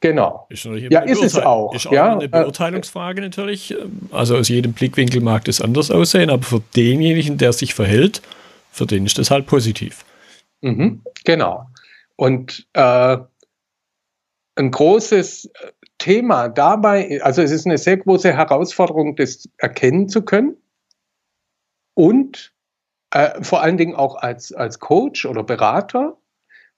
Genau. 0.00 0.46
Ist 0.48 0.64
ja, 0.64 1.00
ist 1.00 1.22
es 1.22 1.36
auch. 1.36 1.74
Ist 1.74 1.86
auch 1.86 1.92
ja, 1.92 2.16
eine 2.16 2.28
Beurteilungsfrage 2.28 3.20
natürlich. 3.20 3.76
Also 4.10 4.36
aus 4.36 4.48
jedem 4.48 4.72
Blickwinkel 4.72 5.20
mag 5.20 5.44
das 5.44 5.60
anders 5.60 5.90
aussehen, 5.90 6.30
aber 6.30 6.42
für 6.42 6.62
denjenigen, 6.74 7.36
der 7.36 7.52
sich 7.52 7.74
verhält, 7.74 8.22
für 8.70 8.86
den 8.86 9.04
ist 9.04 9.18
das 9.18 9.30
halt 9.30 9.46
positiv. 9.46 10.04
Mhm, 10.62 11.02
genau. 11.24 11.66
Und 12.16 12.66
äh, 12.72 13.18
ein 14.56 14.70
großes 14.70 15.50
Thema 15.98 16.48
dabei, 16.48 17.20
also 17.22 17.42
es 17.42 17.50
ist 17.50 17.66
eine 17.66 17.78
sehr 17.78 17.98
große 17.98 18.32
Herausforderung, 18.32 19.16
das 19.16 19.48
erkennen 19.58 20.08
zu 20.08 20.22
können 20.22 20.56
und 21.94 22.52
äh, 23.10 23.42
vor 23.42 23.62
allen 23.62 23.76
Dingen 23.76 23.94
auch 23.94 24.16
als, 24.16 24.52
als 24.52 24.78
Coach 24.78 25.26
oder 25.26 25.42
Berater, 25.42 26.16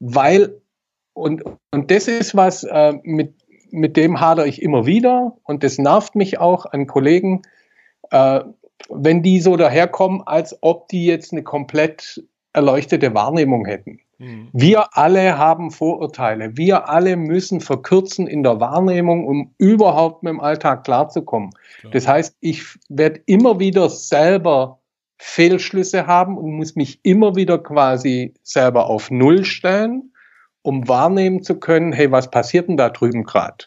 weil 0.01 0.62
und, 1.15 1.43
und 1.71 1.91
das 1.91 2.09
ist 2.09 2.37
was, 2.37 2.65
äh, 2.65 2.95
mit, 3.03 3.35
mit 3.71 3.97
dem 3.97 4.21
hadere 4.21 4.49
ich 4.49 4.63
immer 4.63 4.87
wieder 4.87 5.37
und 5.45 5.63
das 5.63 5.79
nervt 5.79 6.15
mich 6.15 6.39
auch 6.39 6.67
an 6.67 6.87
Kollegen, 6.87 7.43
äh, 8.11 8.41
wenn 8.89 9.23
die 9.23 9.41
so 9.41 9.57
daherkommen, 9.57 10.23
als 10.27 10.59
ob 10.61 10.89
die 10.89 11.07
jetzt 11.07 11.33
eine 11.33 11.43
komplett 11.43 12.23
erleuchtete 12.53 13.15
Wahrnehmung 13.15 13.65
hätten. 13.65 14.01
Mhm. 14.19 14.49
Wir 14.53 14.97
alle 14.97 15.39
haben 15.39 15.71
Vorurteile. 15.71 16.57
Wir 16.57 16.89
alle 16.89 17.17
müssen 17.17 17.61
verkürzen 17.61 18.27
in 18.27 18.43
der 18.43 18.61
Wahrnehmung, 18.61 19.27
um 19.27 19.55
überhaupt 19.59 20.23
mit 20.23 20.33
dem 20.33 20.41
Alltag 20.41 20.85
klarzukommen. 20.85 21.51
Klar. 21.81 21.93
Das 21.93 22.09
heißt, 22.09 22.37
ich 22.41 22.63
werde 22.89 23.21
immer 23.27 23.59
wieder 23.59 23.89
selber 23.89 24.81
Fehlschlüsse 25.19 26.07
haben 26.07 26.37
und 26.37 26.53
muss 26.53 26.75
mich 26.75 27.01
immer 27.05 27.37
wieder 27.37 27.59
quasi 27.59 28.35
selber 28.43 28.87
auf 28.87 29.11
Null 29.11 29.45
stellen 29.45 30.12
um 30.63 30.89
wahrnehmen 30.89 31.43
zu 31.43 31.59
können, 31.59 31.93
hey, 31.93 32.11
was 32.11 32.31
passiert 32.31 32.69
denn 32.69 32.77
da 32.77 32.89
drüben 32.89 33.25
gerade? 33.25 33.67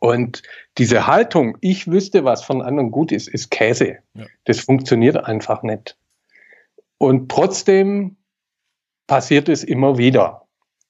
Und 0.00 0.42
diese 0.78 1.06
Haltung, 1.06 1.56
ich 1.60 1.86
wüsste, 1.88 2.24
was 2.24 2.42
von 2.42 2.62
anderen 2.62 2.90
gut 2.90 3.12
ist, 3.12 3.28
ist 3.28 3.50
Käse. 3.50 3.98
Ja. 4.14 4.26
Das 4.44 4.60
funktioniert 4.60 5.16
einfach 5.16 5.62
nicht. 5.62 5.96
Und 6.98 7.30
trotzdem 7.30 8.16
passiert 9.06 9.48
es 9.48 9.64
immer 9.64 9.98
wieder. 9.98 10.42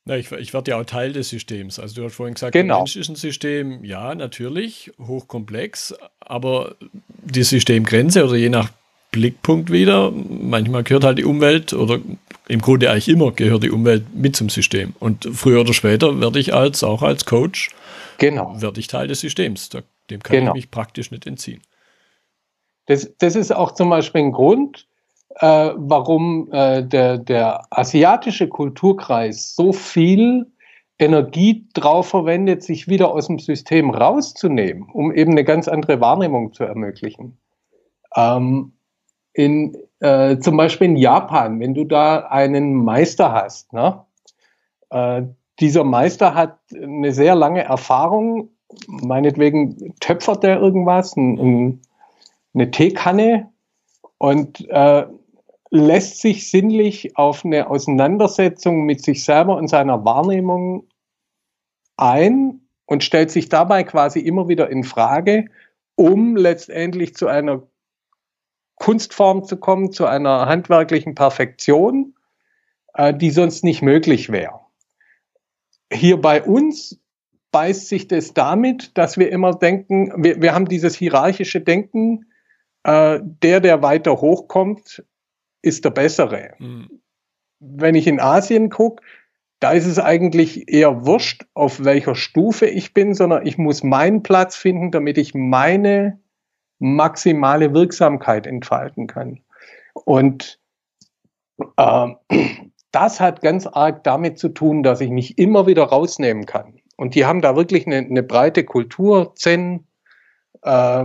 Ja, 0.05 0.17
ich, 0.17 0.33
ich 0.33 0.53
werde 0.53 0.73
ja 0.73 0.81
auch 0.81 0.85
Teil 0.85 1.13
des 1.13 1.29
Systems. 1.29 1.79
Also 1.79 1.95
du 1.95 2.05
hast 2.05 2.15
vorhin 2.15 2.35
gesagt, 2.35 2.53
genau. 2.53 2.79
Mensch 2.79 2.97
ist 2.97 3.09
ein 3.09 3.17
System, 3.17 3.85
ja, 3.85 4.15
natürlich, 4.15 4.93
hochkomplex, 4.99 5.95
aber 6.19 6.75
die 7.25 7.45
Systemgrenze 7.45 8.25
oder 8.25 8.37
je 8.37 8.49
nach 8.49 8.71
Blickpunkt 9.13 9.71
wieder. 9.71 10.11
Manchmal 10.11 10.83
gehört 10.83 11.05
halt 11.05 11.19
die 11.19 11.25
Umwelt 11.25 11.73
oder 11.73 12.01
im 12.49 12.61
Grunde 12.61 12.91
eigentlich 12.91 13.09
immer 13.09 13.31
gehört 13.31 13.63
die 13.63 13.71
Umwelt 13.71 14.15
mit 14.15 14.35
zum 14.35 14.49
System. 14.49 14.95
Und 14.99 15.29
früher 15.33 15.61
oder 15.61 15.73
später 15.73 16.21
werde 16.21 16.41
ich 16.41 16.53
als, 16.53 16.83
auch 16.83 17.03
als 17.03 17.25
Coach, 17.25 17.71
genau. 18.19 18.61
werde 18.61 18.81
ich 18.81 18.89
Teil 18.89 19.07
des 19.07 19.21
Systems. 19.21 19.71
Dem 20.11 20.23
kann 20.23 20.37
genau. 20.37 20.51
ich 20.51 20.55
mich 20.55 20.71
praktisch 20.71 21.11
nicht 21.13 21.27
entziehen. 21.27 21.63
Das, 22.87 23.15
das 23.19 23.37
ist 23.37 23.55
auch 23.55 23.73
zum 23.73 23.91
Beispiel 23.91 24.23
ein 24.23 24.33
Grund, 24.33 24.89
äh, 25.37 25.71
warum 25.77 26.51
äh, 26.53 26.83
der, 26.83 27.19
der 27.19 27.67
asiatische 27.71 28.49
Kulturkreis 28.49 29.55
so 29.55 29.73
viel 29.73 30.47
Energie 30.99 31.69
drauf 31.75 32.09
verwendet, 32.09 32.63
sich 32.63 32.89
wieder 32.89 33.11
aus 33.11 33.29
dem 33.29 33.39
System 33.39 33.91
rauszunehmen, 33.91 34.89
um 34.93 35.13
eben 35.13 35.33
eine 35.33 35.45
ganz 35.45 35.69
andere 35.69 36.01
Wahrnehmung 36.01 36.53
zu 36.53 36.65
ermöglichen. 36.65 37.39
Ähm, 38.17 38.73
in, 39.33 39.77
äh, 40.01 40.39
zum 40.39 40.57
Beispiel 40.57 40.89
in 40.89 40.97
Japan, 40.97 41.61
wenn 41.61 41.75
du 41.75 41.85
da 41.85 42.21
einen 42.27 42.75
Meister 42.75 43.33
hast, 43.33 43.73
ne? 43.73 44.05
Äh, 44.91 45.23
dieser 45.61 45.85
Meister 45.85 46.35
hat 46.35 46.59
eine 46.75 47.13
sehr 47.13 47.35
lange 47.35 47.63
Erfahrung, 47.63 48.51
meinetwegen 48.87 49.95
töpfert 50.01 50.45
er 50.45 50.61
irgendwas, 50.61 51.17
ein, 51.17 51.39
ein, 51.39 51.81
eine 52.55 52.71
Teekanne 52.71 53.51
und 54.19 54.69
äh, 54.71 55.07
lässt 55.71 56.21
sich 56.21 56.51
sinnlich 56.51 57.17
auf 57.17 57.45
eine 57.45 57.71
Auseinandersetzung 57.71 58.85
mit 58.85 59.03
sich 59.03 59.25
selber 59.25 59.57
und 59.57 59.69
seiner 59.69 60.05
Wahrnehmung 60.05 60.87
ein 61.97 62.61
und 62.87 63.05
stellt 63.05 63.31
sich 63.31 63.49
dabei 63.49 63.85
quasi 63.85 64.21
immer 64.21 64.49
wieder 64.49 64.69
in 64.69 64.85
Frage, 64.85 65.47
um 65.95 66.37
letztendlich 66.37 67.15
zu 67.15 67.27
einer 67.27 67.63
Kunstform 68.83 69.45
zu 69.45 69.59
kommen, 69.59 69.93
zu 69.93 70.07
einer 70.07 70.47
handwerklichen 70.47 71.15
Perfektion, 71.15 72.17
äh, 72.95 73.15
die 73.15 73.31
sonst 73.31 73.63
nicht 73.63 73.81
möglich 73.81 74.33
wäre. 74.33 74.59
Hier 75.93 76.21
bei 76.21 76.43
uns 76.43 76.99
beißt 77.53 77.87
sich 77.87 78.09
das 78.09 78.35
damit, 78.35 78.99
dass 78.99 79.19
wir 79.19 79.31
immer 79.31 79.55
denken, 79.55 80.25
wir, 80.25 80.43
wir 80.43 80.53
haben 80.53 80.67
dieses 80.67 80.97
hierarchische 80.97 81.61
Denken, 81.61 82.27
äh, 82.83 83.21
der, 83.23 83.61
der 83.61 83.83
weiter 83.83 84.21
hochkommt, 84.21 85.05
ist 85.63 85.85
der 85.85 85.91
Bessere. 85.91 86.55
Mhm. 86.59 87.03
Wenn 87.61 87.95
ich 87.95 88.09
in 88.09 88.19
Asien 88.19 88.69
gucke, 88.69 89.05
da 89.61 89.71
ist 89.71 89.87
es 89.87 90.01
eigentlich 90.01 90.69
eher 90.69 91.07
wurscht, 91.07 91.47
auf 91.55 91.85
welcher 91.85 92.17
Stufe 92.17 92.67
ich 92.67 92.95
bin, 92.95 93.15
sondern 93.15 93.47
ich 93.47 93.59
muss 93.59 93.85
meinen 93.85 94.25
Platz 94.25 94.57
finden, 94.57 94.91
damit 94.91 95.19
ich 95.19 95.35
meine 95.35 96.19
maximale 96.83 97.73
Wirksamkeit 97.73 98.47
entfalten 98.47 99.07
kann. 99.07 99.41
Und 99.95 100.59
äh, 101.77 102.09
das 102.91 103.21
hat 103.21 103.41
ganz 103.41 103.67
arg 103.67 104.03
damit 104.05 104.39
zu 104.39 104.49
tun, 104.49 104.83
dass 104.83 105.01
ich 105.01 105.11
mich 105.11 105.39
immer 105.39 105.67
wieder 105.67 105.85
rausnehmen 105.85 106.45
kann. 106.45 106.81
Und 106.97 107.15
die 107.15 107.25
haben 107.25 107.41
da 107.41 107.57
wirklich 107.57 107.87
eine, 107.87 107.99
eine 107.99 108.23
breite 108.23 108.65
Kultur, 108.65 109.33
Zen 109.37 109.87
äh, 110.63 111.05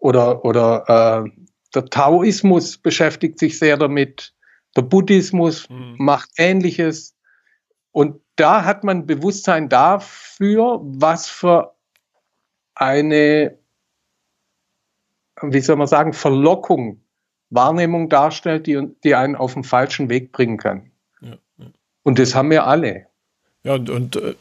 oder, 0.00 0.44
oder 0.44 1.24
äh, 1.24 1.30
der 1.74 1.86
Taoismus 1.86 2.78
beschäftigt 2.78 3.38
sich 3.38 3.58
sehr 3.58 3.76
damit, 3.76 4.32
der 4.76 4.82
Buddhismus 4.82 5.68
mhm. 5.70 5.96
macht 5.98 6.30
Ähnliches. 6.36 7.16
Und 7.92 8.20
da 8.36 8.64
hat 8.64 8.84
man 8.84 9.06
Bewusstsein 9.06 9.68
dafür, 9.68 10.80
was 10.82 11.28
für 11.28 11.74
eine 12.74 13.58
wie 15.42 15.60
soll 15.60 15.76
man 15.76 15.86
sagen, 15.86 16.12
Verlockung, 16.12 17.00
Wahrnehmung 17.50 18.08
darstellt, 18.08 18.66
die, 18.66 18.80
die 19.04 19.14
einen 19.14 19.36
auf 19.36 19.54
den 19.54 19.64
falschen 19.64 20.08
Weg 20.08 20.32
bringen 20.32 20.56
kann. 20.56 20.90
Ja, 21.20 21.36
ja. 21.58 21.66
Und 22.02 22.18
das 22.18 22.34
haben 22.34 22.50
wir 22.50 22.66
alle. 22.66 23.06
Ja, 23.62 23.74
und, 23.74 23.90
und 23.90 24.16
äh, 24.16 24.34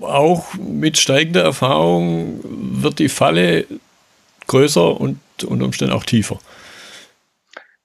auch 0.00 0.54
mit 0.54 0.98
steigender 0.98 1.42
Erfahrung 1.42 2.40
wird 2.42 2.98
die 2.98 3.08
Falle 3.08 3.66
größer 4.46 5.00
und 5.00 5.18
unter 5.46 5.64
Umständen 5.64 5.94
auch 5.94 6.04
tiefer. 6.04 6.38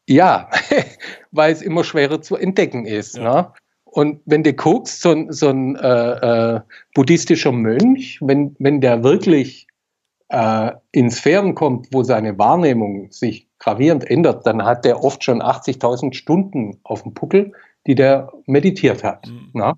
Ja, 0.08 0.50
weil 1.32 1.54
es 1.54 1.62
immer 1.62 1.84
schwerer 1.84 2.22
zu 2.22 2.36
entdecken 2.36 2.86
ist. 2.86 3.18
Ja. 3.18 3.24
Ne? 3.24 3.54
Und 3.86 4.22
wenn 4.26 4.44
du 4.44 4.54
guckst, 4.54 5.02
so, 5.02 5.26
so 5.30 5.50
ein 5.50 5.76
äh, 5.76 6.56
äh, 6.56 6.62
buddhistischer 6.94 7.52
Mönch, 7.52 8.20
wenn, 8.22 8.56
wenn 8.60 8.82
der 8.82 9.04
wirklich 9.04 9.68
äh, 10.30 10.72
in 10.92 11.10
Sphären 11.10 11.56
kommt, 11.56 11.88
wo 11.92 12.04
seine 12.04 12.38
Wahrnehmung 12.38 13.12
sich 13.12 13.48
gravierend 13.60 14.10
ändert, 14.10 14.46
dann 14.46 14.64
hat 14.64 14.86
der 14.86 15.04
oft 15.04 15.24
schon 15.24 15.42
80.000 15.42 16.14
Stunden 16.14 16.80
auf 16.84 17.04
dem 17.04 17.14
Puckel, 17.14 17.52
die 17.88 17.96
der 17.96 18.32
meditiert 18.46 19.04
hat. 19.04 19.28
Mhm. 19.28 19.74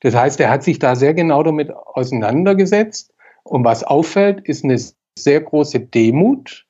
Das 0.00 0.14
heißt, 0.14 0.40
er 0.40 0.50
hat 0.50 0.62
sich 0.62 0.78
da 0.78 0.94
sehr 0.94 1.14
genau 1.14 1.42
damit 1.42 1.72
auseinandergesetzt. 1.72 3.14
Und 3.42 3.64
was 3.64 3.82
auffällt, 3.82 4.46
ist 4.46 4.64
eine 4.64 4.78
sehr 5.18 5.40
große 5.40 5.80
Demut 5.80 6.66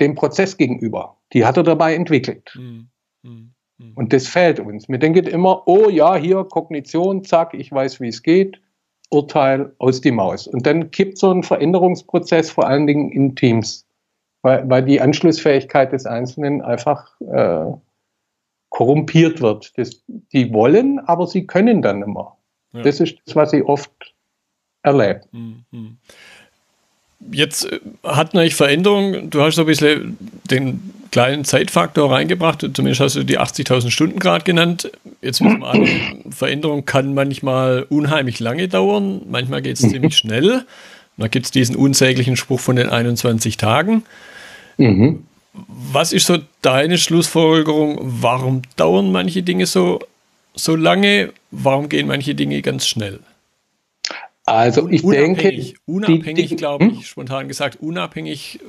dem 0.00 0.14
Prozess 0.14 0.56
gegenüber. 0.56 1.18
Die 1.32 1.44
hat 1.44 1.56
er 1.56 1.64
dabei 1.64 1.94
entwickelt. 1.94 2.54
Mhm. 2.54 2.88
Mhm. 3.22 3.54
Mhm. 3.78 3.92
Und 3.94 4.12
das 4.12 4.28
fehlt 4.28 4.60
uns. 4.60 4.88
Wir 4.88 4.98
denken 4.98 5.26
immer, 5.26 5.66
oh 5.66 5.88
ja, 5.88 6.16
hier 6.16 6.44
Kognition, 6.44 7.24
zack, 7.24 7.54
ich 7.54 7.72
weiß, 7.72 8.00
wie 8.00 8.08
es 8.08 8.22
geht, 8.22 8.60
Urteil 9.10 9.72
aus 9.78 10.00
die 10.00 10.10
Maus. 10.10 10.46
Und 10.46 10.66
dann 10.66 10.90
kippt 10.90 11.18
so 11.18 11.30
ein 11.30 11.42
Veränderungsprozess 11.42 12.50
vor 12.50 12.66
allen 12.66 12.86
Dingen 12.86 13.10
in 13.10 13.34
Teams, 13.34 13.86
weil, 14.42 14.68
weil 14.68 14.84
die 14.84 15.00
Anschlussfähigkeit 15.00 15.92
des 15.92 16.06
Einzelnen 16.06 16.62
einfach 16.62 17.08
äh, 17.20 17.72
korrumpiert 18.70 19.40
wird. 19.40 19.72
Das, 19.78 20.02
die 20.06 20.52
wollen, 20.52 20.98
aber 21.00 21.26
sie 21.26 21.46
können 21.46 21.82
dann 21.82 22.02
immer. 22.02 22.36
Ja. 22.72 22.82
Das 22.82 23.00
ist 23.00 23.16
das, 23.24 23.34
was 23.34 23.52
ich 23.52 23.64
oft 23.64 23.90
erlebe. 24.82 25.22
Mhm. 25.32 25.96
Jetzt 27.30 27.70
äh, 27.70 27.80
hat 28.04 28.34
natürlich 28.34 28.54
Veränderung, 28.54 29.30
du 29.30 29.40
hast 29.40 29.56
so 29.56 29.62
ein 29.62 29.66
bisschen 29.66 30.18
den 30.50 30.94
kleinen 31.10 31.44
Zeitfaktor 31.44 32.12
reingebracht, 32.12 32.60
zumindest 32.60 33.00
hast 33.00 33.16
du 33.16 33.24
die 33.24 33.38
80.000 33.38 33.90
Stunden 33.90 34.18
gerade 34.18 34.44
genannt. 34.44 34.90
Jetzt 35.22 35.40
wissen 35.40 35.60
wir 35.60 35.66
alle, 35.66 35.88
Veränderung 36.30 36.84
kann 36.84 37.14
manchmal 37.14 37.86
unheimlich 37.88 38.40
lange 38.40 38.68
dauern, 38.68 39.22
manchmal 39.28 39.62
geht 39.62 39.76
es 39.76 39.82
mhm. 39.82 39.90
ziemlich 39.90 40.16
schnell. 40.16 40.64
Da 41.16 41.26
gibt 41.26 41.46
es 41.46 41.52
diesen 41.52 41.74
unsäglichen 41.76 42.36
Spruch 42.36 42.60
von 42.60 42.76
den 42.76 42.88
21 42.88 43.56
Tagen. 43.56 44.04
Mhm. 44.76 45.24
Was 45.92 46.12
ist 46.12 46.26
so 46.26 46.38
deine 46.62 46.98
Schlussfolgerung? 46.98 47.98
Warum 48.00 48.62
dauern 48.76 49.10
manche 49.10 49.42
Dinge 49.42 49.66
so, 49.66 49.98
so 50.54 50.76
lange? 50.76 51.32
Warum 51.50 51.88
gehen 51.88 52.06
manche 52.06 52.36
Dinge 52.36 52.62
ganz 52.62 52.86
schnell? 52.86 53.18
Also 54.44 54.88
ich 54.88 55.04
unabhängig, 55.04 55.74
denke, 55.74 55.80
unabhängig, 55.86 56.56
glaube 56.56 56.86
hm? 56.86 56.98
ich, 56.98 57.08
spontan 57.08 57.48
gesagt, 57.48 57.78
unabhängig, 57.80 58.60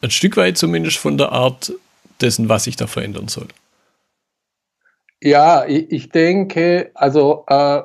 ein 0.00 0.10
Stück 0.10 0.36
weit 0.36 0.56
zumindest 0.56 0.98
von 0.98 1.18
der 1.18 1.32
Art 1.32 1.72
dessen, 2.20 2.48
was 2.48 2.64
sich 2.64 2.76
da 2.76 2.86
verändern 2.86 3.28
soll. 3.28 3.48
Ja, 5.22 5.66
ich, 5.66 5.90
ich 5.90 6.08
denke, 6.08 6.90
also 6.94 7.44
äh, 7.46 7.82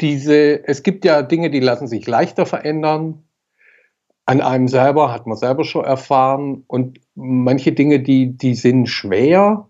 diese, 0.00 0.66
es 0.66 0.82
gibt 0.82 1.04
ja 1.04 1.22
Dinge, 1.22 1.50
die 1.50 1.60
lassen 1.60 1.88
sich 1.88 2.06
leichter 2.06 2.46
verändern. 2.46 3.24
An 4.26 4.40
einem 4.40 4.68
selber 4.68 5.12
hat 5.12 5.26
man 5.26 5.36
selber 5.36 5.64
schon 5.64 5.84
erfahren 5.84 6.64
und 6.66 7.00
manche 7.14 7.72
Dinge, 7.72 8.00
die, 8.00 8.36
die 8.36 8.54
sind 8.54 8.86
schwer 8.86 9.68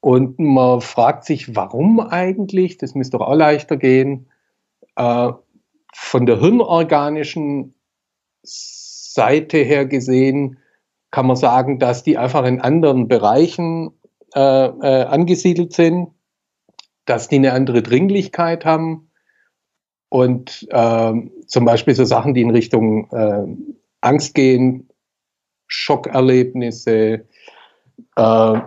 und 0.00 0.38
man 0.38 0.80
fragt 0.80 1.24
sich, 1.24 1.54
warum 1.54 2.00
eigentlich? 2.00 2.78
Das 2.78 2.94
müsste 2.94 3.18
doch 3.18 3.26
auch 3.26 3.34
leichter 3.34 3.76
gehen 3.76 4.28
äh, 4.96 5.32
von 5.92 6.26
der 6.26 6.40
hirnorganischen 6.40 7.74
Seite 9.14 9.58
her 9.58 9.86
gesehen 9.86 10.58
kann 11.10 11.26
man 11.26 11.36
sagen, 11.36 11.78
dass 11.78 12.02
die 12.02 12.16
einfach 12.16 12.44
in 12.44 12.60
anderen 12.60 13.06
Bereichen 13.08 13.90
äh, 14.34 14.66
äh, 14.66 15.04
angesiedelt 15.04 15.74
sind, 15.74 16.08
dass 17.04 17.28
die 17.28 17.36
eine 17.36 17.52
andere 17.52 17.82
Dringlichkeit 17.82 18.64
haben. 18.64 19.10
Und 20.08 20.66
äh, 20.70 21.12
zum 21.46 21.64
Beispiel 21.64 21.94
so 21.94 22.04
Sachen, 22.04 22.34
die 22.34 22.42
in 22.42 22.50
Richtung 22.50 23.10
äh, 23.10 23.46
Angst 24.00 24.34
gehen, 24.34 24.88
Schockerlebnisse, 25.66 27.26
äh, 28.16 28.60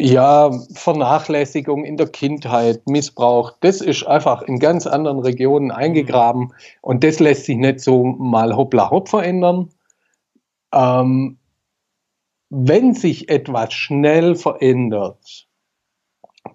ja, 0.00 0.50
Vernachlässigung 0.72 1.84
in 1.84 1.96
der 1.96 2.08
Kindheit, 2.08 2.86
Missbrauch, 2.86 3.52
das 3.60 3.80
ist 3.80 4.06
einfach 4.06 4.42
in 4.42 4.58
ganz 4.58 4.86
anderen 4.86 5.20
Regionen 5.20 5.70
eingegraben 5.70 6.42
mhm. 6.42 6.52
und 6.80 7.04
das 7.04 7.20
lässt 7.20 7.44
sich 7.44 7.56
nicht 7.56 7.80
so 7.80 8.04
mal 8.04 8.56
hoppla 8.56 8.90
hopp 8.90 9.08
verändern. 9.08 9.68
Ähm, 10.72 11.38
wenn 12.48 12.94
sich 12.94 13.28
etwas 13.28 13.72
schnell 13.74 14.34
verändert, 14.34 15.46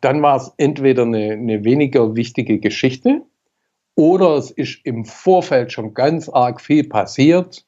dann 0.01 0.21
war 0.21 0.37
es 0.37 0.51
entweder 0.57 1.03
eine, 1.03 1.33
eine 1.33 1.63
weniger 1.63 2.15
wichtige 2.15 2.59
Geschichte 2.59 3.21
oder 3.95 4.35
es 4.35 4.51
ist 4.51 4.79
im 4.83 5.05
Vorfeld 5.05 5.71
schon 5.71 5.93
ganz 5.93 6.27
arg 6.27 6.59
viel 6.59 6.87
passiert 6.87 7.65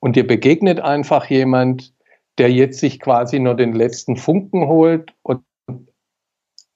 und 0.00 0.16
dir 0.16 0.26
begegnet 0.26 0.80
einfach 0.80 1.26
jemand, 1.26 1.94
der 2.40 2.50
jetzt 2.50 2.80
sich 2.80 3.00
quasi 3.00 3.38
nur 3.38 3.54
den 3.54 3.74
letzten 3.74 4.16
Funken 4.16 4.66
holt 4.66 5.12
und 5.22 5.42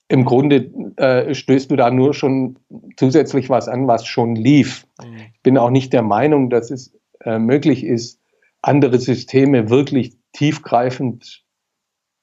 im 0.09 0.27
Grunde 0.27 0.70
äh, 0.98 1.35
stößt 1.35 1.70
du 1.70 1.77
da 1.77 1.90
nur 1.90 2.12
schon 2.12 2.59
zusätzlich 2.98 3.48
was 3.48 3.66
an, 3.66 3.88
was 3.88 4.05
schon 4.07 4.37
lief. 4.37 4.87
Mhm. 5.03 5.16
Ich 5.33 5.40
bin 5.42 5.57
auch 5.57 5.70
nicht 5.70 5.94
der 5.94 6.03
Meinung, 6.03 6.50
dass 6.50 6.70
es 6.70 6.94
äh, 7.20 7.38
möglich 7.38 7.83
ist, 7.83 8.20
andere 8.61 8.98
Systeme 8.98 9.70
wirklich 9.70 10.18
tiefgreifend 10.35 11.42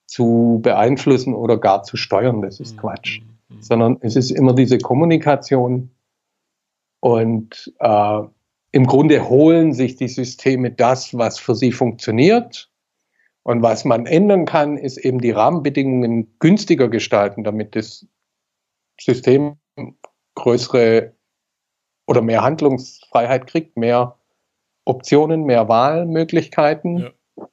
zu 0.06 0.60
beeinflussen 0.62 1.34
oder 1.34 1.58
gar 1.58 1.82
zu 1.82 1.98
steuern. 1.98 2.44
Das 2.44 2.60
ist 2.60 2.76
mhm. 2.76 2.80
Quatsch. 2.82 3.22
Mhm. 3.50 3.62
Sondern 3.64 3.98
es 4.02 4.16
ist 4.16 4.30
immer 4.30 4.54
diese 4.54 4.78
Kommunikation 4.78 5.90
und 7.00 7.74
äh, 7.80 8.22
im 8.72 8.86
Grunde 8.86 9.28
holen 9.28 9.74
sich 9.74 9.96
die 9.96 10.10
Systeme 10.10 10.70
das, 10.70 11.18
was 11.18 11.40
für 11.40 11.56
sie 11.56 11.72
funktioniert 11.72 12.71
und 13.44 13.62
was 13.62 13.86
man 13.86 14.06
ändern 14.06 14.46
kann, 14.46 14.78
ist 14.78 14.98
eben 14.98 15.20
die 15.20 15.32
Rahmenbedingungen 15.32 16.36
günstiger 16.40 16.90
gestalten, 16.90 17.44
damit 17.44 17.76
das 17.76 18.06
System 19.00 19.58
größere 20.36 21.14
oder 22.06 22.22
mehr 22.22 22.44
Handlungsfreiheit 22.44 23.48
kriegt, 23.48 23.78
mehr 23.78 24.18
Optionen, 24.86 25.44
mehr 25.44 25.68
Wahlmöglichkeiten. 25.68 26.98
Ja. 26.98 27.48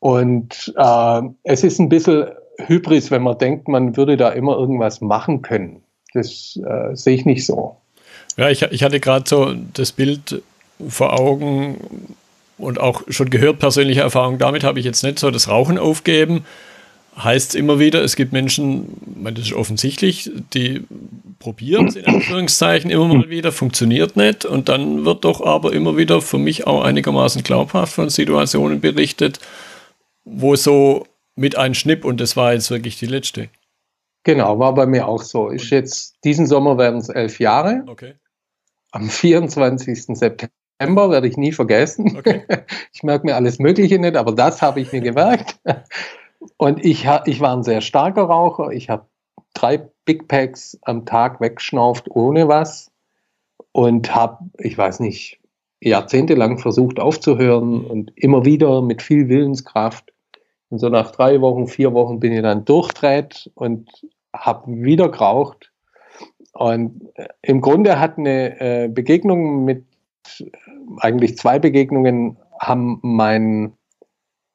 Und 0.00 0.74
äh, 0.76 1.22
es 1.44 1.64
ist 1.64 1.78
ein 1.78 1.88
bisschen 1.88 2.26
Hybris, 2.58 3.10
wenn 3.10 3.22
man 3.22 3.38
denkt, 3.38 3.68
man 3.68 3.96
würde 3.96 4.16
da 4.16 4.30
immer 4.30 4.56
irgendwas 4.56 5.00
machen 5.00 5.42
können. 5.42 5.82
Das 6.14 6.58
äh, 6.64 6.94
sehe 6.94 7.14
ich 7.14 7.24
nicht 7.24 7.44
so. 7.44 7.76
Ja, 8.36 8.50
ich, 8.50 8.62
ich 8.62 8.82
hatte 8.82 9.00
gerade 9.00 9.28
so 9.28 9.54
das 9.74 9.92
Bild 9.92 10.42
vor 10.88 11.18
Augen, 11.18 12.16
und 12.58 12.80
auch 12.80 13.02
schon 13.08 13.30
gehört, 13.30 13.58
persönliche 13.58 14.00
Erfahrung 14.00 14.38
damit 14.38 14.64
habe 14.64 14.78
ich 14.78 14.84
jetzt 14.84 15.02
nicht 15.02 15.18
so 15.18 15.30
das 15.30 15.48
Rauchen 15.48 15.78
aufgeben. 15.78 16.44
Heißt 17.18 17.54
immer 17.54 17.78
wieder, 17.78 18.02
es 18.02 18.14
gibt 18.14 18.32
Menschen, 18.32 18.88
das 19.24 19.46
ist 19.46 19.54
offensichtlich, 19.54 20.30
die 20.52 20.84
probieren 21.38 21.88
es 21.88 21.96
in 21.96 22.04
Anführungszeichen 22.04 22.90
immer 22.90 23.08
mal 23.08 23.30
wieder, 23.30 23.52
funktioniert 23.52 24.16
nicht 24.16 24.44
und 24.44 24.68
dann 24.68 25.06
wird 25.06 25.24
doch 25.24 25.40
aber 25.40 25.72
immer 25.72 25.96
wieder 25.96 26.20
für 26.20 26.36
mich 26.36 26.66
auch 26.66 26.84
einigermaßen 26.84 27.42
glaubhaft 27.42 27.94
von 27.94 28.10
Situationen 28.10 28.82
berichtet, 28.82 29.40
wo 30.24 30.56
so 30.56 31.06
mit 31.36 31.56
einem 31.56 31.74
Schnipp 31.74 32.04
und 32.04 32.20
das 32.20 32.36
war 32.36 32.52
jetzt 32.52 32.70
wirklich 32.70 32.98
die 32.98 33.06
letzte. 33.06 33.48
Genau, 34.24 34.58
war 34.58 34.74
bei 34.74 34.86
mir 34.86 35.06
auch 35.06 35.22
so. 35.22 35.48
Ist 35.48 35.70
jetzt, 35.70 36.16
diesen 36.24 36.46
Sommer 36.46 36.76
werden 36.76 36.98
es 36.98 37.08
elf 37.08 37.38
Jahre. 37.38 37.84
Okay. 37.86 38.14
Am 38.90 39.08
24. 39.08 40.06
September 40.18 40.52
September 40.78 41.10
werde 41.10 41.26
ich 41.26 41.36
nie 41.36 41.52
vergessen. 41.52 42.16
Okay. 42.18 42.42
Ich 42.92 43.02
merke 43.02 43.26
mir 43.26 43.34
alles 43.34 43.58
Mögliche 43.58 43.98
nicht, 43.98 44.16
aber 44.16 44.32
das 44.32 44.62
habe 44.62 44.80
ich 44.80 44.90
mir 44.90 45.02
gemerkt. 45.02 45.60
Und 46.56 46.82
ich, 46.82 47.06
ich 47.26 47.40
war 47.40 47.54
ein 47.54 47.62
sehr 47.62 47.82
starker 47.82 48.22
Raucher. 48.22 48.70
Ich 48.70 48.88
habe 48.88 49.04
drei 49.52 49.88
Big 50.06 50.28
Packs 50.28 50.78
am 50.82 51.04
Tag 51.04 51.40
weggeschnauft 51.40 52.10
ohne 52.10 52.48
was 52.48 52.90
und 53.72 54.14
habe, 54.14 54.38
ich 54.58 54.78
weiß 54.78 55.00
nicht, 55.00 55.40
jahrzehntelang 55.80 56.58
versucht 56.58 56.98
aufzuhören 56.98 57.84
und 57.84 58.12
immer 58.16 58.46
wieder 58.46 58.80
mit 58.80 59.02
viel 59.02 59.28
Willenskraft. 59.28 60.14
Und 60.70 60.78
so 60.78 60.88
nach 60.88 61.10
drei 61.10 61.42
Wochen, 61.42 61.68
vier 61.68 61.92
Wochen 61.92 62.18
bin 62.18 62.32
ich 62.32 62.42
dann 62.42 62.64
durchdreht 62.64 63.50
und 63.54 63.90
habe 64.34 64.64
wieder 64.68 65.10
geraucht. 65.10 65.70
Und 66.52 67.10
äh, 67.16 67.28
im 67.42 67.60
Grunde 67.60 68.00
hat 68.00 68.16
eine 68.16 68.60
äh, 68.60 68.88
Begegnung 68.88 69.64
mit 69.64 69.84
eigentlich 70.98 71.36
zwei 71.36 71.58
Begegnungen 71.58 72.36
haben 72.58 72.98
meinen 73.02 73.72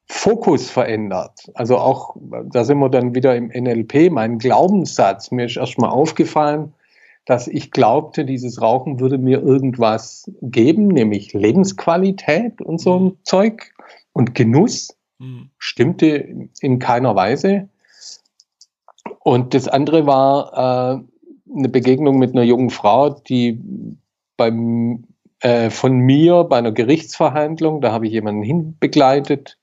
Fokus 0.06 0.70
verändert. 0.70 1.50
Also 1.54 1.78
auch, 1.78 2.16
da 2.52 2.66
sind 2.66 2.80
wir 2.80 2.90
dann 2.90 3.16
wieder 3.16 3.36
im 3.36 3.48
NLP, 3.48 4.12
mein 4.12 4.40
Glaubenssatz. 4.40 5.32
Mir 5.32 5.46
ist 5.46 5.58
erstmal 5.58 5.90
aufgefallen, 5.90 6.74
dass 7.26 7.48
ich 7.48 7.72
glaubte, 7.72 8.26
dieses 8.26 8.62
Rauchen 8.62 9.00
würde 9.00 9.18
mir 9.18 9.42
irgendwas 9.42 10.30
geben, 10.42 10.88
nämlich 10.88 11.34
Lebensqualität 11.34 12.62
und 12.62 12.80
so 12.80 13.00
ein 13.00 13.04
mhm. 13.04 13.18
Zeug 13.24 13.74
und 14.12 14.36
Genuss. 14.36 14.98
Mhm. 15.20 15.50
Stimmte 15.58 16.50
in 16.60 16.80
keiner 16.80 17.16
Weise. 17.16 17.70
Und 19.20 19.54
das 19.54 19.68
andere 19.68 20.06
war 20.08 20.98
äh, 20.98 21.56
eine 21.56 21.70
Begegnung 21.70 22.18
mit 22.18 22.34
einer 22.34 22.44
jungen 22.44 22.70
Frau, 22.70 23.10
die 23.10 23.62
beim 24.36 25.06
äh, 25.42 25.70
von 25.70 25.98
mir 25.98 26.44
bei 26.44 26.58
einer 26.58 26.72
Gerichtsverhandlung, 26.72 27.82
da 27.82 27.92
habe 27.92 28.08
ich 28.08 28.14
jemanden 28.14 28.44
hinbegleitet, 28.44 29.58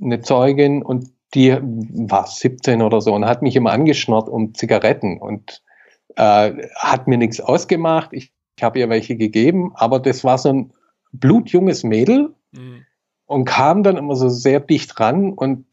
eine 0.00 0.20
Zeugin, 0.20 0.82
und 0.82 1.10
die 1.34 1.56
war 1.60 2.26
17 2.26 2.80
oder 2.80 3.00
so 3.00 3.12
und 3.12 3.26
hat 3.26 3.42
mich 3.42 3.56
immer 3.56 3.72
angeschnurrt 3.72 4.28
um 4.28 4.54
Zigaretten 4.54 5.18
und 5.18 5.62
äh, 6.16 6.52
hat 6.76 7.08
mir 7.08 7.18
nichts 7.18 7.40
ausgemacht. 7.40 8.10
Ich, 8.12 8.32
ich 8.56 8.62
habe 8.62 8.78
ihr 8.78 8.88
welche 8.88 9.16
gegeben, 9.16 9.72
aber 9.74 9.98
das 9.98 10.22
war 10.22 10.38
so 10.38 10.50
ein 10.50 10.72
blutjunges 11.12 11.82
Mädel 11.82 12.34
mhm. 12.52 12.84
und 13.26 13.44
kam 13.46 13.82
dann 13.82 13.96
immer 13.96 14.14
so 14.14 14.28
sehr 14.28 14.60
dicht 14.60 15.00
ran 15.00 15.32
und 15.32 15.66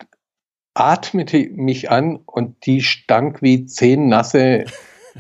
atmete 0.74 1.50
mich 1.50 1.92
an 1.92 2.18
und 2.26 2.66
die 2.66 2.82
stank 2.82 3.42
wie 3.42 3.66
zehn 3.66 4.08
nasse 4.08 4.66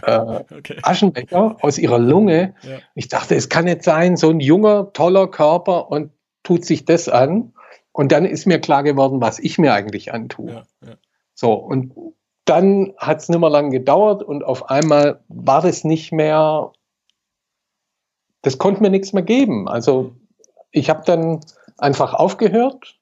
äh, 0.01 0.17
okay. 0.57 0.77
Aschenbecher 0.81 1.57
aus 1.61 1.77
ihrer 1.77 1.99
Lunge. 1.99 2.55
Ja. 2.63 2.79
Ich 2.95 3.07
dachte, 3.07 3.35
es 3.35 3.49
kann 3.49 3.65
nicht 3.65 3.83
sein, 3.83 4.17
so 4.17 4.29
ein 4.29 4.39
junger, 4.39 4.93
toller 4.93 5.27
Körper 5.27 5.89
und 5.89 6.11
tut 6.43 6.65
sich 6.65 6.85
das 6.85 7.09
an. 7.09 7.53
Und 7.91 8.11
dann 8.11 8.25
ist 8.25 8.45
mir 8.45 8.59
klar 8.59 8.83
geworden, 8.83 9.21
was 9.21 9.39
ich 9.39 9.57
mir 9.57 9.73
eigentlich 9.73 10.13
antue. 10.13 10.51
Ja, 10.51 10.63
ja. 10.85 10.95
So, 11.33 11.53
und 11.53 11.93
dann 12.45 12.93
hat 12.97 13.19
es 13.19 13.29
nicht 13.29 13.39
mehr 13.39 13.49
lang 13.49 13.71
gedauert 13.71 14.23
und 14.23 14.43
auf 14.43 14.69
einmal 14.69 15.23
war 15.27 15.61
das 15.61 15.83
nicht 15.83 16.11
mehr, 16.11 16.71
das 18.41 18.57
konnte 18.57 18.81
mir 18.81 18.89
nichts 18.89 19.13
mehr 19.13 19.23
geben. 19.23 19.67
Also 19.67 20.15
ich 20.71 20.89
habe 20.89 21.03
dann 21.05 21.41
einfach 21.77 22.13
aufgehört, 22.13 22.99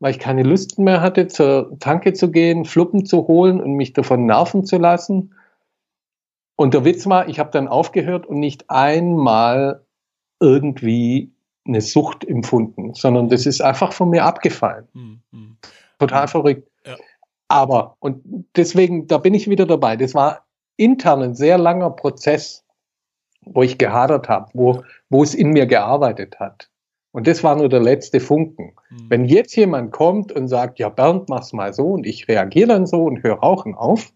weil 0.00 0.12
ich 0.12 0.18
keine 0.18 0.42
Lust 0.42 0.78
mehr 0.78 1.00
hatte, 1.00 1.28
zur 1.28 1.78
Tanke 1.78 2.12
zu 2.12 2.30
gehen, 2.30 2.64
Fluppen 2.64 3.04
zu 3.04 3.26
holen 3.26 3.60
und 3.60 3.74
mich 3.74 3.92
davon 3.92 4.26
nerven 4.26 4.64
zu 4.64 4.78
lassen. 4.78 5.34
Und 6.56 6.74
der 6.74 6.84
Witz 6.84 7.06
war, 7.06 7.28
ich 7.28 7.38
habe 7.38 7.50
dann 7.50 7.68
aufgehört 7.68 8.26
und 8.26 8.38
nicht 8.38 8.70
einmal 8.70 9.84
irgendwie 10.40 11.32
eine 11.66 11.80
Sucht 11.80 12.24
empfunden, 12.24 12.94
sondern 12.94 13.28
das 13.28 13.46
ist 13.46 13.60
einfach 13.60 13.92
von 13.92 14.10
mir 14.10 14.24
abgefallen. 14.24 14.86
Mhm. 14.92 15.56
Total 15.98 16.28
verrückt. 16.28 16.68
Ja. 16.86 16.96
Aber, 17.48 17.96
und 18.00 18.46
deswegen, 18.56 19.06
da 19.06 19.18
bin 19.18 19.34
ich 19.34 19.48
wieder 19.48 19.66
dabei, 19.66 19.96
das 19.96 20.14
war 20.14 20.44
intern 20.76 21.22
ein 21.22 21.34
sehr 21.34 21.56
langer 21.58 21.90
Prozess, 21.90 22.64
wo 23.42 23.62
ich 23.62 23.78
gehadert 23.78 24.28
habe, 24.28 24.50
wo, 24.54 24.82
wo 25.08 25.22
es 25.22 25.34
in 25.34 25.50
mir 25.50 25.66
gearbeitet 25.66 26.38
hat. 26.40 26.70
Und 27.12 27.26
das 27.28 27.44
war 27.44 27.54
nur 27.54 27.68
der 27.68 27.80
letzte 27.80 28.18
Funken. 28.18 28.74
Mhm. 28.90 29.06
Wenn 29.08 29.24
jetzt 29.24 29.54
jemand 29.54 29.92
kommt 29.92 30.32
und 30.32 30.48
sagt, 30.48 30.78
ja, 30.78 30.88
Bernd, 30.88 31.28
mach's 31.28 31.52
mal 31.52 31.72
so 31.72 31.92
und 31.92 32.06
ich 32.06 32.28
reagiere 32.28 32.68
dann 32.68 32.86
so 32.86 33.04
und 33.04 33.22
höre 33.22 33.38
Rauchen 33.38 33.74
auf, 33.74 34.12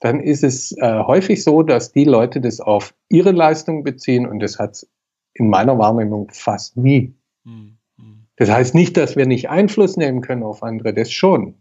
dann 0.00 0.20
ist 0.20 0.44
es 0.44 0.76
äh, 0.78 1.00
häufig 1.00 1.42
so, 1.42 1.62
dass 1.62 1.92
die 1.92 2.04
Leute 2.04 2.40
das 2.40 2.60
auf 2.60 2.94
ihre 3.08 3.32
Leistung 3.32 3.82
beziehen 3.82 4.26
und 4.26 4.40
das 4.40 4.58
hat 4.58 4.86
in 5.34 5.48
meiner 5.48 5.78
Wahrnehmung 5.78 6.30
fast 6.32 6.76
nie. 6.76 7.14
Mhm. 7.44 7.78
Das 8.36 8.50
heißt 8.50 8.74
nicht, 8.74 8.96
dass 8.96 9.16
wir 9.16 9.26
nicht 9.26 9.50
Einfluss 9.50 9.96
nehmen 9.96 10.20
können 10.20 10.44
auf 10.44 10.62
andere, 10.62 10.94
das 10.94 11.10
schon. 11.10 11.54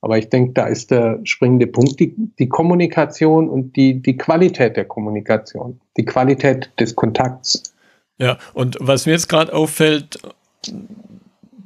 Aber 0.00 0.18
ich 0.18 0.28
denke, 0.28 0.52
da 0.52 0.66
ist 0.66 0.90
der 0.90 1.20
springende 1.24 1.66
Punkt 1.66 1.98
die, 1.98 2.14
die 2.38 2.48
Kommunikation 2.48 3.48
und 3.48 3.76
die, 3.76 4.00
die 4.00 4.16
Qualität 4.16 4.76
der 4.76 4.84
Kommunikation, 4.84 5.80
die 5.96 6.04
Qualität 6.04 6.70
des 6.78 6.94
Kontakts. 6.94 7.74
Ja, 8.18 8.38
und 8.52 8.76
was 8.80 9.06
mir 9.06 9.12
jetzt 9.12 9.28
gerade 9.28 9.52
auffällt, 9.52 10.18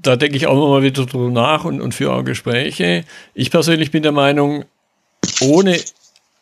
da 0.03 0.17
denke 0.17 0.37
ich 0.37 0.47
auch 0.47 0.55
mal 0.55 0.83
wieder 0.83 1.07
drüber 1.07 1.31
nach 1.31 1.65
und, 1.65 1.81
und 1.81 1.95
für 1.95 2.13
auch 2.13 2.25
Gespräche. 2.25 3.05
Ich 3.35 3.51
persönlich 3.51 3.91
bin 3.91 4.03
der 4.03 4.13
Meinung, 4.13 4.65
ohne 5.41 5.79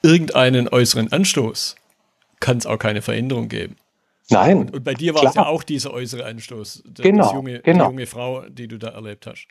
irgendeinen 0.03 0.69
äußeren 0.69 1.13
Anstoß 1.13 1.77
kann 2.41 2.57
es 2.59 2.67
auch 2.67 2.79
keine 2.79 3.03
Veränderung 3.03 3.49
geben. 3.49 3.77
Nein. 4.31 4.59
Und, 4.59 4.75
und 4.75 4.85
bei 4.85 4.95
dir 4.95 5.15
war 5.15 5.25
es 5.25 5.35
ja 5.35 5.47
auch 5.47 5.63
dieser 5.63 5.93
äußere 5.93 6.25
Anstoß, 6.25 6.85
genau, 6.95 7.35
junge, 7.35 7.61
genau. 7.61 7.87
die 7.87 7.91
junge 7.91 8.07
Frau, 8.07 8.43
die 8.49 8.69
du 8.69 8.79
da 8.79 8.89
erlebt 8.89 9.27
hast. 9.27 9.47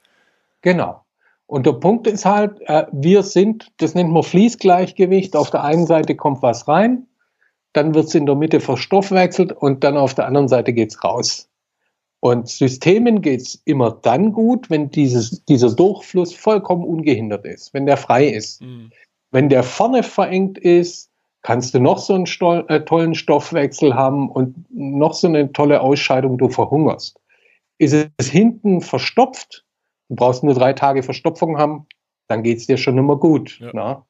Genau. 0.62 1.04
Und 1.48 1.66
der 1.66 1.74
Punkt 1.74 2.08
ist 2.08 2.26
halt, 2.26 2.62
äh, 2.62 2.86
wir 2.92 3.24
sind, 3.24 3.72
das 3.78 3.96
nennt 3.96 4.12
man 4.12 4.24
Fließgleichgewicht. 4.24 5.36
Auf 5.36 5.50
der 5.50 5.64
einen 5.64 5.88
Seite 5.88 6.16
kommt 6.16 6.42
was 6.44 6.68
rein, 6.68 7.08
dann 7.74 7.94
wird 7.94 8.08
es 8.08 8.16
in 8.16 8.26
der 8.26 8.36
Mitte 8.36 8.60
verstoffwechselt 8.60 9.52
und 9.52 9.84
dann 9.84 9.98
auf 9.98 10.14
der 10.14 10.28
anderen 10.28 10.48
Seite 10.48 10.74
geht 10.74 10.92
es 10.92 11.04
raus. 11.04 11.50
Und 12.22 12.50
Systemen 12.50 13.22
geht 13.22 13.42
es 13.42 13.62
immer 13.66 13.92
dann 13.92 14.34
gut, 14.34 14.70
wenn 14.70 14.90
dieses, 14.92 15.44
dieser 15.46 15.74
Durchfluss 15.74 16.36
vollkommen 16.36 16.84
ungehindert 16.84 17.46
ist, 17.46 17.74
wenn 17.74 17.86
der 17.86 17.98
frei 17.98 18.28
ist. 18.28 18.62
Mhm. 18.62 18.92
Wenn 19.32 19.50
der 19.50 19.64
vorne 19.64 20.04
verengt 20.04 20.58
ist, 20.58 21.10
kannst 21.42 21.74
du 21.74 21.80
noch 21.80 22.00
so 22.00 22.14
einen 22.14 22.26
Sto 22.26 22.60
äh, 22.68 22.84
tollen 22.84 23.16
Stoffwechsel 23.16 23.94
haben 23.96 24.30
und 24.30 24.66
noch 24.70 25.14
so 25.14 25.28
eine 25.28 25.52
tolle 25.52 25.82
Ausscheidung, 25.82 26.38
du 26.38 26.50
verhungerst. 26.50 27.20
Ist 27.78 28.10
es 28.18 28.28
hinten 28.28 28.82
verstopft, 28.82 29.66
du 30.10 30.16
brauchst 30.16 30.44
nur 30.44 30.54
drei 30.54 30.74
Tage 30.74 31.04
Verstopfung 31.04 31.58
haben, 31.58 31.88
dann 32.28 32.44
geht 32.44 32.58
es 32.58 32.68
dir 32.68 32.78
schon 32.78 32.98
immer 32.98 33.16
gut. 33.16 33.60
Ja. 33.74 34.06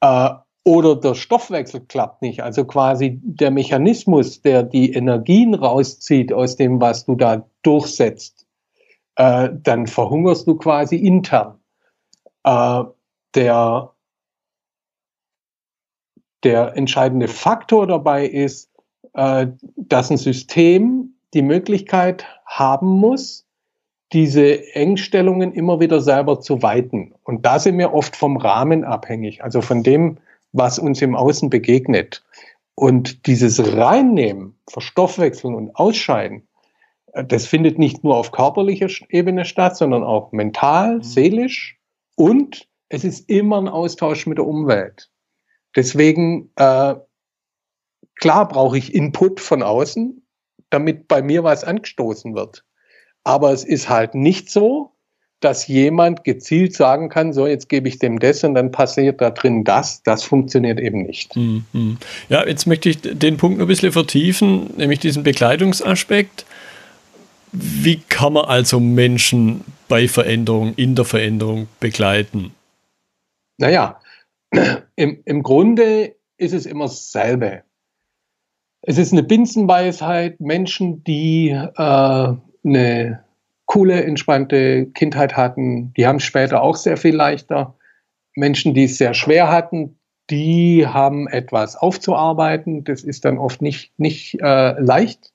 Äh, 0.00 0.34
oder 0.64 0.96
der 0.96 1.14
Stoffwechsel 1.14 1.80
klappt 1.86 2.22
nicht, 2.22 2.42
also 2.42 2.64
quasi 2.64 3.20
der 3.22 3.52
Mechanismus, 3.52 4.42
der 4.42 4.64
die 4.64 4.92
Energien 4.92 5.54
rauszieht 5.54 6.32
aus 6.32 6.56
dem, 6.56 6.80
was 6.80 7.06
du 7.06 7.14
da 7.14 7.48
durchsetzt, 7.62 8.46
äh, 9.14 9.50
dann 9.52 9.86
verhungerst 9.86 10.46
du 10.46 10.56
quasi 10.56 10.96
intern. 10.96 11.60
Äh, 12.42 12.82
der 13.34 13.92
der 16.46 16.76
entscheidende 16.76 17.26
Faktor 17.26 17.88
dabei 17.88 18.24
ist, 18.24 18.70
äh, 19.14 19.48
dass 19.74 20.10
ein 20.12 20.16
System 20.16 21.12
die 21.34 21.42
Möglichkeit 21.42 22.24
haben 22.46 22.86
muss, 22.86 23.44
diese 24.12 24.72
Engstellungen 24.74 25.52
immer 25.52 25.80
wieder 25.80 26.00
selber 26.00 26.40
zu 26.40 26.62
weiten. 26.62 27.12
Und 27.24 27.44
da 27.44 27.58
sind 27.58 27.76
wir 27.78 27.92
oft 27.92 28.14
vom 28.14 28.36
Rahmen 28.36 28.84
abhängig, 28.84 29.42
also 29.42 29.60
von 29.60 29.82
dem, 29.82 30.18
was 30.52 30.78
uns 30.78 31.02
im 31.02 31.16
Außen 31.16 31.50
begegnet. 31.50 32.24
Und 32.76 33.26
dieses 33.26 33.74
Reinnehmen, 33.76 34.56
Verstoffwechseln 34.68 35.56
und 35.56 35.74
Ausscheiden, 35.74 36.46
äh, 37.12 37.24
das 37.24 37.44
findet 37.44 37.76
nicht 37.76 38.04
nur 38.04 38.16
auf 38.16 38.30
körperlicher 38.30 38.86
Ebene 39.08 39.44
statt, 39.44 39.76
sondern 39.76 40.04
auch 40.04 40.30
mental, 40.30 40.98
mhm. 40.98 41.02
seelisch 41.02 41.76
und 42.14 42.68
es 42.88 43.02
ist 43.02 43.28
immer 43.28 43.58
ein 43.58 43.66
Austausch 43.66 44.28
mit 44.28 44.38
der 44.38 44.46
Umwelt. 44.46 45.10
Deswegen, 45.76 46.50
äh, 46.56 46.94
klar 48.16 48.48
brauche 48.48 48.78
ich 48.78 48.94
Input 48.94 49.40
von 49.40 49.62
außen, 49.62 50.22
damit 50.70 51.06
bei 51.06 51.22
mir 51.22 51.44
was 51.44 51.64
angestoßen 51.64 52.34
wird. 52.34 52.64
Aber 53.24 53.52
es 53.52 53.64
ist 53.64 53.88
halt 53.88 54.14
nicht 54.14 54.50
so, 54.50 54.92
dass 55.40 55.66
jemand 55.66 56.24
gezielt 56.24 56.74
sagen 56.74 57.10
kann, 57.10 57.32
so 57.32 57.46
jetzt 57.46 57.68
gebe 57.68 57.88
ich 57.88 57.98
dem 57.98 58.18
das 58.18 58.42
und 58.42 58.54
dann 58.54 58.72
passiert 58.72 59.20
da 59.20 59.30
drin 59.30 59.64
das. 59.64 60.02
Das 60.02 60.24
funktioniert 60.24 60.80
eben 60.80 61.02
nicht. 61.02 61.36
Mhm. 61.36 61.98
Ja, 62.28 62.46
jetzt 62.46 62.66
möchte 62.66 62.88
ich 62.88 63.00
den 63.02 63.36
Punkt 63.36 63.58
noch 63.58 63.66
ein 63.66 63.68
bisschen 63.68 63.92
vertiefen, 63.92 64.70
nämlich 64.78 64.98
diesen 64.98 65.22
Bekleidungsaspekt. 65.22 66.46
Wie 67.52 68.00
kann 68.08 68.32
man 68.32 68.46
also 68.46 68.80
Menschen 68.80 69.64
bei 69.88 70.08
Veränderung, 70.08 70.74
in 70.76 70.94
der 70.94 71.04
Veränderung 71.04 71.68
begleiten? 71.80 72.52
Naja, 73.58 74.00
im, 74.96 75.22
im 75.24 75.42
Grunde 75.42 76.16
ist 76.36 76.52
es 76.52 76.66
immer 76.66 76.84
dasselbe. 76.84 77.62
Es 78.82 78.98
ist 78.98 79.12
eine 79.12 79.22
Binsenweisheit, 79.22 80.40
Menschen, 80.40 81.02
die 81.04 81.50
äh, 81.50 82.34
eine 82.64 83.24
coole, 83.66 84.04
entspannte 84.04 84.86
Kindheit 84.86 85.36
hatten, 85.36 85.92
die 85.94 86.06
haben 86.06 86.20
später 86.20 86.62
auch 86.62 86.76
sehr 86.76 86.96
viel 86.96 87.14
leichter. 87.14 87.74
Menschen, 88.36 88.74
die 88.74 88.84
es 88.84 88.98
sehr 88.98 89.14
schwer 89.14 89.50
hatten, 89.50 89.98
die 90.30 90.86
haben 90.86 91.26
etwas 91.28 91.76
aufzuarbeiten. 91.76 92.84
Das 92.84 93.02
ist 93.02 93.24
dann 93.24 93.38
oft 93.38 93.62
nicht, 93.62 93.92
nicht 93.98 94.38
äh, 94.40 94.80
leicht. 94.80 95.32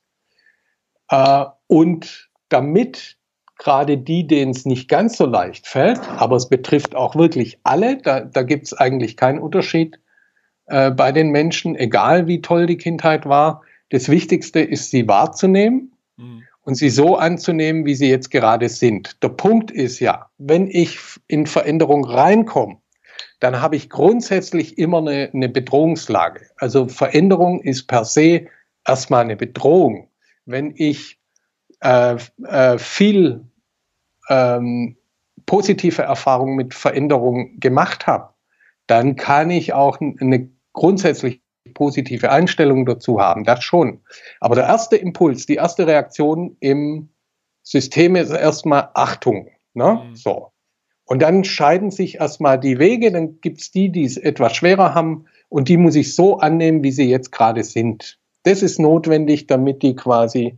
Äh, 1.10 1.46
und 1.68 2.30
damit 2.50 3.18
gerade 3.62 3.98
die, 3.98 4.26
denen 4.26 4.52
es 4.52 4.66
nicht 4.66 4.90
ganz 4.90 5.18
so 5.18 5.28
leicht 5.28 5.68
fällt, 5.68 6.02
aber 6.18 6.36
es 6.36 6.50
betrifft 6.50 6.96
auch 6.96 7.16
wirklich 7.16 7.60
alle, 7.64 7.98
da, 7.98 8.22
da 8.22 8.42
gibt 8.42 8.66
es 8.66 8.74
eigentlich 8.74 9.16
keinen 9.16 9.38
Unterschied 9.38 10.00
äh, 10.66 10.90
bei 10.90 11.12
den 11.12 11.30
Menschen, 11.30 11.76
egal 11.76 12.26
wie 12.26 12.42
toll 12.42 12.66
die 12.66 12.78
Kindheit 12.78 13.28
war. 13.28 13.62
Das 13.90 14.10
Wichtigste 14.10 14.62
ist, 14.62 14.90
sie 14.90 15.08
wahrzunehmen 15.08 15.92
mhm. 16.18 16.42
und 16.64 16.74
sie 16.74 16.90
so 16.90 17.18
anzunehmen, 17.18 17.86
wie 17.86 17.94
sie 17.94 18.10
jetzt 18.10 18.32
gerade 18.32 18.68
sind. 18.68 19.22
Der 19.22 19.30
Punkt 19.30 19.70
ist 19.70 20.00
ja, 20.00 20.32
wenn 20.40 20.68
ich 20.68 20.98
in 21.28 21.46
Veränderung 21.46 22.04
reinkomme, 22.04 22.78
dann 23.42 23.62
habe 23.62 23.76
ich 23.76 23.92
grundsätzlich 23.92 24.80
immer 24.80 24.98
eine, 24.98 25.30
eine 25.32 25.50
Bedrohungslage. 25.50 26.48
Also 26.58 26.88
Veränderung 26.88 27.62
ist 27.62 27.86
per 27.86 28.06
se 28.06 28.48
erstmal 28.88 29.22
eine 29.22 29.36
Bedrohung. 29.36 30.08
Wenn 30.46 30.74
ich 30.76 31.20
äh, 31.82 32.18
äh, 32.48 32.78
viel 32.80 33.46
ähm, 34.32 34.96
positive 35.46 36.02
Erfahrungen 36.02 36.56
mit 36.56 36.74
Veränderungen 36.74 37.60
gemacht 37.60 38.08
habe, 38.08 38.34
dann 38.88 39.18
kann 39.18 39.52
ich 39.52 39.74
auch 39.74 40.00
eine 40.00 40.50
grundsätzlich 40.74 41.42
positive 41.74 42.32
Einstellung 42.32 42.86
dazu 42.86 43.20
haben, 43.20 43.44
das 43.44 43.64
schon. 43.64 44.02
Aber 44.40 44.56
der 44.56 44.66
erste 44.66 44.96
Impuls, 44.96 45.46
die 45.46 45.56
erste 45.56 45.86
Reaktion 45.86 46.56
im 46.60 47.10
System 47.62 48.16
ist 48.16 48.32
erstmal 48.32 48.90
Achtung. 48.94 49.50
Ne? 49.74 50.02
Mhm. 50.10 50.16
So. 50.16 50.52
Und 51.06 51.22
dann 51.22 51.44
scheiden 51.44 51.92
sich 51.92 52.16
erstmal 52.16 52.60
die 52.60 52.80
Wege, 52.80 53.12
dann 53.12 53.42
gibt 53.42 53.60
es 53.60 53.72
die, 53.72 53.92
die 53.92 54.06
es 54.06 54.18
etwas 54.18 54.56
schwerer 54.56 54.96
haben 54.96 55.26
und 55.50 55.68
die 55.68 55.78
muss 55.78 55.96
ich 55.96 56.16
so 56.16 56.38
annehmen, 56.40 56.84
wie 56.84 56.92
sie 56.92 57.10
jetzt 57.10 57.32
gerade 57.32 57.64
sind. 57.64 58.18
Das 58.44 58.64
ist 58.64 58.80
notwendig, 58.80 59.48
damit 59.48 59.84
die 59.84 59.96
quasi 59.96 60.58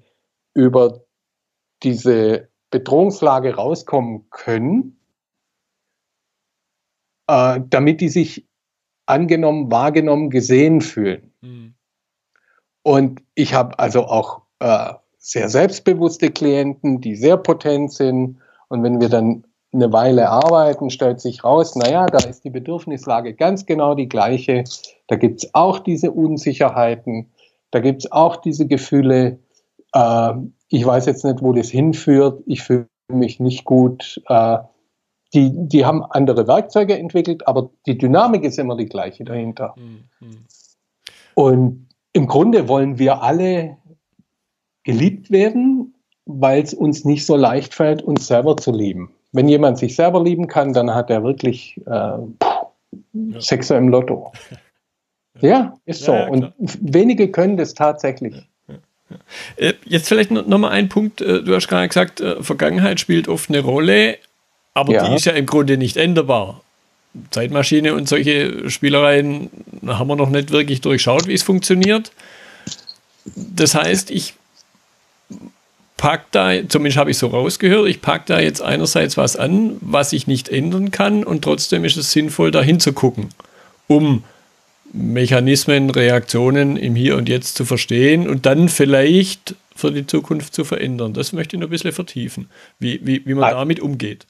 über 0.53 1.01
diese 1.81 2.49
Bedrohungslage 2.73 3.55
rauskommen 3.55 4.25
können. 4.31 4.97
äh, 7.27 7.61
damit 7.69 8.01
die 8.01 8.09
sich 8.09 8.45
angenommen, 9.05 9.71
wahrgenommen, 9.71 10.29
gesehen 10.29 10.81
fühlen. 10.81 11.31
Mhm. 11.41 11.73
Und 12.83 13.21
ich 13.35 13.53
habe 13.53 13.79
also 13.79 14.07
auch 14.07 14.41
äh, 14.59 14.93
sehr 15.19 15.47
selbstbewusste 15.49 16.31
Klienten, 16.31 16.99
die 16.99 17.15
sehr 17.15 17.37
potent 17.37 17.93
sind. 17.93 18.39
Und 18.67 18.83
wenn 18.83 18.99
wir 18.99 19.07
dann 19.07 19.45
eine 19.71 19.93
Weile 19.93 20.29
arbeiten, 20.29 20.89
stellt 20.89 21.21
sich 21.21 21.43
raus, 21.45 21.75
naja, 21.75 22.07
da 22.07 22.27
ist 22.27 22.43
die 22.43 22.49
Bedürfnislage 22.49 23.33
ganz 23.35 23.65
genau 23.65 23.95
die 23.95 24.09
gleiche. 24.09 24.65
Da 25.07 25.15
gibt 25.15 25.43
es 25.43 25.55
auch 25.55 25.79
diese 25.79 26.11
Unsicherheiten, 26.11 27.31
da 27.71 27.79
gibt 27.79 28.03
es 28.03 28.11
auch 28.11 28.35
diese 28.35 28.67
Gefühle, 28.67 29.39
äh, 29.93 30.33
ich 30.69 30.85
weiß 30.85 31.05
jetzt 31.05 31.23
nicht, 31.23 31.41
wo 31.41 31.53
das 31.53 31.69
hinführt, 31.69 32.41
ich 32.45 32.63
fühle 32.63 32.87
mich 33.11 33.39
nicht 33.39 33.65
gut. 33.65 34.21
Äh, 34.27 34.57
die, 35.33 35.51
die 35.53 35.85
haben 35.85 36.03
andere 36.03 36.47
Werkzeuge 36.47 36.97
entwickelt, 36.97 37.47
aber 37.47 37.69
die 37.85 37.97
Dynamik 37.97 38.43
ist 38.43 38.59
immer 38.59 38.77
die 38.77 38.85
gleiche 38.85 39.23
dahinter. 39.23 39.75
Mhm. 39.77 40.45
Und 41.33 41.87
im 42.13 42.27
Grunde 42.27 42.67
wollen 42.67 42.99
wir 42.99 43.23
alle 43.23 43.77
geliebt 44.83 45.31
werden, 45.31 45.95
weil 46.25 46.61
es 46.61 46.73
uns 46.73 47.05
nicht 47.05 47.25
so 47.25 47.35
leicht 47.35 47.73
fällt, 47.73 48.01
uns 48.01 48.27
selber 48.27 48.57
zu 48.57 48.71
lieben. 48.71 49.11
Wenn 49.31 49.47
jemand 49.47 49.79
sich 49.79 49.95
selber 49.95 50.23
lieben 50.23 50.47
kann, 50.47 50.73
dann 50.73 50.93
hat 50.93 51.09
er 51.09 51.23
wirklich 51.23 51.81
äh, 51.87 51.89
ja. 51.89 53.39
Sechser 53.39 53.77
im 53.77 53.89
Lotto. 53.89 54.31
Ja, 55.41 55.73
ist 55.85 56.03
so. 56.03 56.13
Ja, 56.13 56.27
und 56.27 56.53
wenige 56.59 57.31
können 57.31 57.57
das 57.57 57.73
tatsächlich. 57.73 58.47
Äh, 59.55 59.73
jetzt 59.85 60.07
vielleicht 60.07 60.31
noch 60.31 60.57
mal 60.57 60.69
ein 60.69 60.89
Punkt. 60.89 61.21
Äh, 61.21 61.43
du 61.43 61.55
hast 61.55 61.67
gerade 61.67 61.87
gesagt, 61.87 62.21
äh, 62.21 62.41
Vergangenheit 62.41 62.99
spielt 62.99 63.27
oft 63.27 63.49
eine 63.49 63.59
Rolle, 63.59 64.17
aber 64.73 64.93
ja. 64.93 65.07
die 65.07 65.15
ist 65.15 65.25
ja 65.25 65.33
im 65.33 65.45
Grunde 65.45 65.77
nicht 65.77 65.97
änderbar. 65.97 66.61
Zeitmaschine 67.29 67.93
und 67.93 68.09
solche 68.09 68.69
Spielereien 68.69 69.49
haben 69.85 70.07
wir 70.07 70.15
noch 70.15 70.29
nicht 70.29 70.51
wirklich 70.51 70.81
durchschaut, 70.81 71.27
wie 71.27 71.33
es 71.33 71.43
funktioniert. 71.43 72.11
Das 73.35 73.75
heißt, 73.75 74.09
ich 74.09 74.33
packe 75.97 76.25
da, 76.31 76.67
zumindest 76.67 76.97
habe 76.97 77.11
ich 77.11 77.17
so 77.17 77.27
rausgehört, 77.27 77.87
ich 77.87 78.01
packe 78.01 78.25
da 78.27 78.39
jetzt 78.39 78.61
einerseits 78.61 79.15
was 79.15 79.37
an, 79.37 79.77
was 79.79 80.11
ich 80.11 80.27
nicht 80.27 80.49
ändern 80.49 80.91
kann 80.91 81.23
und 81.23 81.43
trotzdem 81.43 81.85
ist 81.85 81.97
es 81.97 82.11
sinnvoll, 82.11 82.51
da 82.51 82.61
hinzugucken, 82.61 83.29
um 83.87 84.23
Mechanismen, 84.93 85.89
Reaktionen 85.89 86.77
im 86.77 86.95
Hier 86.95 87.17
und 87.17 87.27
Jetzt 87.27 87.55
zu 87.55 87.65
verstehen 87.65 88.29
und 88.29 88.45
dann 88.45 88.69
vielleicht 88.69 89.55
für 89.75 89.91
die 89.91 90.05
Zukunft 90.05 90.53
zu 90.53 90.63
verändern. 90.63 91.13
Das 91.13 91.33
möchte 91.33 91.55
ich 91.55 91.59
noch 91.59 91.67
ein 91.67 91.71
bisschen 91.71 91.91
vertiefen, 91.91 92.49
wie, 92.79 92.99
wie, 93.03 93.25
wie 93.25 93.33
man 93.33 93.51
damit 93.51 93.79
umgeht. 93.79 94.27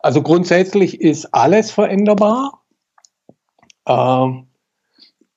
Also 0.00 0.22
grundsätzlich 0.22 1.00
ist 1.00 1.34
alles 1.34 1.70
veränderbar. 1.70 2.60
Ähm, 3.88 4.46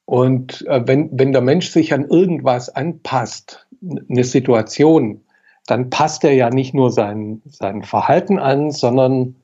und 0.05 0.67
äh, 0.67 0.81
wenn, 0.85 1.09
wenn 1.17 1.31
der 1.31 1.41
Mensch 1.41 1.69
sich 1.69 1.93
an 1.93 2.05
irgendwas 2.05 2.69
anpasst, 2.69 3.67
eine 4.09 4.25
Situation, 4.25 5.21
dann 5.65 5.89
passt 5.89 6.23
er 6.23 6.33
ja 6.33 6.49
nicht 6.49 6.73
nur 6.73 6.91
sein, 6.91 7.41
sein 7.45 7.83
Verhalten 7.83 8.37
an, 8.37 8.71
sondern 8.71 9.35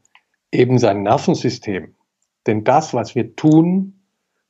eben 0.51 0.79
sein 0.79 1.03
Nervensystem. 1.03 1.95
Denn 2.47 2.63
das, 2.63 2.93
was 2.93 3.15
wir 3.15 3.35
tun, 3.35 3.93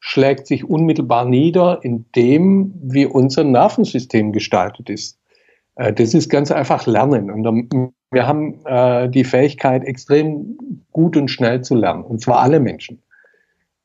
schlägt 0.08 0.46
sich 0.46 0.64
unmittelbar 0.64 1.26
nieder 1.26 1.80
in 1.82 2.06
dem, 2.16 2.72
wie 2.80 3.08
unser 3.08 3.44
Nervensystem 3.44 4.34
gestaltet 4.34 4.88
ist. 4.88 5.18
Äh, 5.78 5.94
das 5.94 6.14
ist 6.14 6.30
ganz 6.30 6.52
einfach 6.52 6.86
Lernen. 6.86 7.32
Und 7.32 7.92
wir 8.12 8.28
haben 8.28 8.64
äh, 8.66 9.10
die 9.10 9.24
Fähigkeit, 9.24 9.84
extrem 9.84 10.84
gut 10.92 11.18
und 11.18 11.30
schnell 11.30 11.62
zu 11.64 11.74
lernen. 11.74 12.04
Und 12.04 12.22
zwar 12.22 12.42
alle 12.42 12.60
Menschen. 12.60 13.02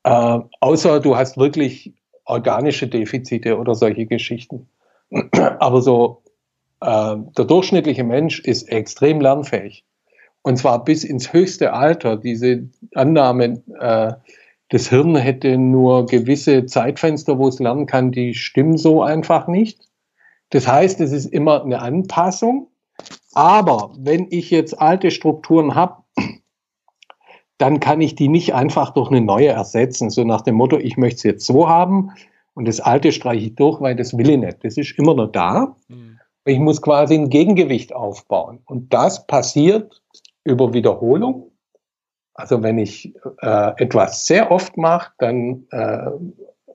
Äh, 0.03 0.37
außer 0.59 0.99
du 0.99 1.17
hast 1.17 1.37
wirklich 1.37 1.91
organische 2.25 2.87
Defizite 2.87 3.57
oder 3.57 3.73
solche 3.73 4.05
Geschichten. 4.05 4.69
Aber 5.59 5.81
so, 5.81 6.21
der 6.83 7.45
durchschnittliche 7.45 8.03
Mensch 8.03 8.39
ist 8.39 8.69
extrem 8.69 9.21
lernfähig. 9.21 9.85
Und 10.43 10.57
zwar 10.57 10.83
bis 10.83 11.03
ins 11.03 11.33
höchste 11.33 11.73
Alter. 11.73 12.15
Diese 12.15 12.69
Annahme, 12.95 13.61
das 14.71 14.87
Hirn 14.87 15.17
hätte 15.17 15.57
nur 15.57 16.05
gewisse 16.05 16.65
Zeitfenster, 16.65 17.37
wo 17.37 17.49
es 17.49 17.59
lernen 17.59 17.87
kann, 17.87 18.11
die 18.13 18.33
stimmen 18.33 18.77
so 18.77 19.01
einfach 19.01 19.47
nicht. 19.47 19.89
Das 20.49 20.65
heißt, 20.65 21.01
es 21.01 21.11
ist 21.11 21.25
immer 21.25 21.63
eine 21.63 21.81
Anpassung. 21.81 22.67
Aber 23.33 23.91
wenn 23.97 24.27
ich 24.29 24.49
jetzt 24.49 24.79
alte 24.79 25.11
Strukturen 25.11 25.75
habe, 25.75 26.03
dann 27.57 27.81
kann 27.81 27.99
ich 27.99 28.15
die 28.15 28.29
nicht 28.29 28.53
einfach 28.53 28.91
durch 28.91 29.11
eine 29.11 29.21
neue 29.21 29.49
ersetzen, 29.49 30.09
so 30.09 30.23
nach 30.23 30.41
dem 30.41 30.55
Motto, 30.55 30.77
ich 30.77 30.95
möchte 30.95 31.17
es 31.17 31.23
jetzt 31.23 31.45
so 31.45 31.67
haben 31.67 32.11
und 32.53 32.65
das 32.65 32.79
alte 32.79 33.11
streiche 33.11 33.47
ich 33.47 33.55
durch, 33.55 33.81
weil 33.81 33.95
das 33.95 34.17
will 34.17 34.29
ich 34.29 34.37
nicht. 34.37 34.63
Das 34.63 34.77
ist 34.77 34.97
immer 34.97 35.13
noch 35.13 35.33
da. 35.33 35.75
Mhm. 35.89 36.17
Ich 36.45 36.59
muss 36.59 36.81
quasi 36.81 37.15
ein 37.15 37.29
Gegengewicht 37.29 37.93
aufbauen. 37.93 38.61
Und 38.65 38.93
das 38.93 39.27
passiert 39.27 40.01
über 40.45 40.73
Wiederholung. 40.73 41.50
Also 42.41 42.63
wenn 42.63 42.79
ich 42.79 43.13
äh, 43.41 43.71
etwas 43.77 44.25
sehr 44.25 44.51
oft 44.51 44.75
mache, 44.75 45.11
dann 45.19 45.67
äh, 45.69 46.07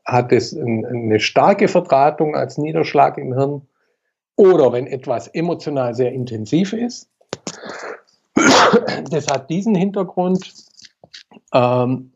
hat 0.05 0.31
es 0.31 0.53
ein, 0.53 0.87
eine 0.87 1.19
starke 1.19 1.67
Verdrahtung 1.67 2.37
als 2.37 2.57
Niederschlag 2.57 3.19
im 3.19 3.35
Hirn. 3.35 3.63
Oder 4.37 4.73
wenn 4.73 4.87
etwas 4.87 5.27
emotional 5.29 5.95
sehr 5.95 6.13
intensiv 6.13 6.73
ist. 6.73 7.09
Das 9.11 9.27
hat 9.27 9.51
diesen 9.51 9.75
Hintergrund. 9.75 10.55
Ähm, 11.53 12.13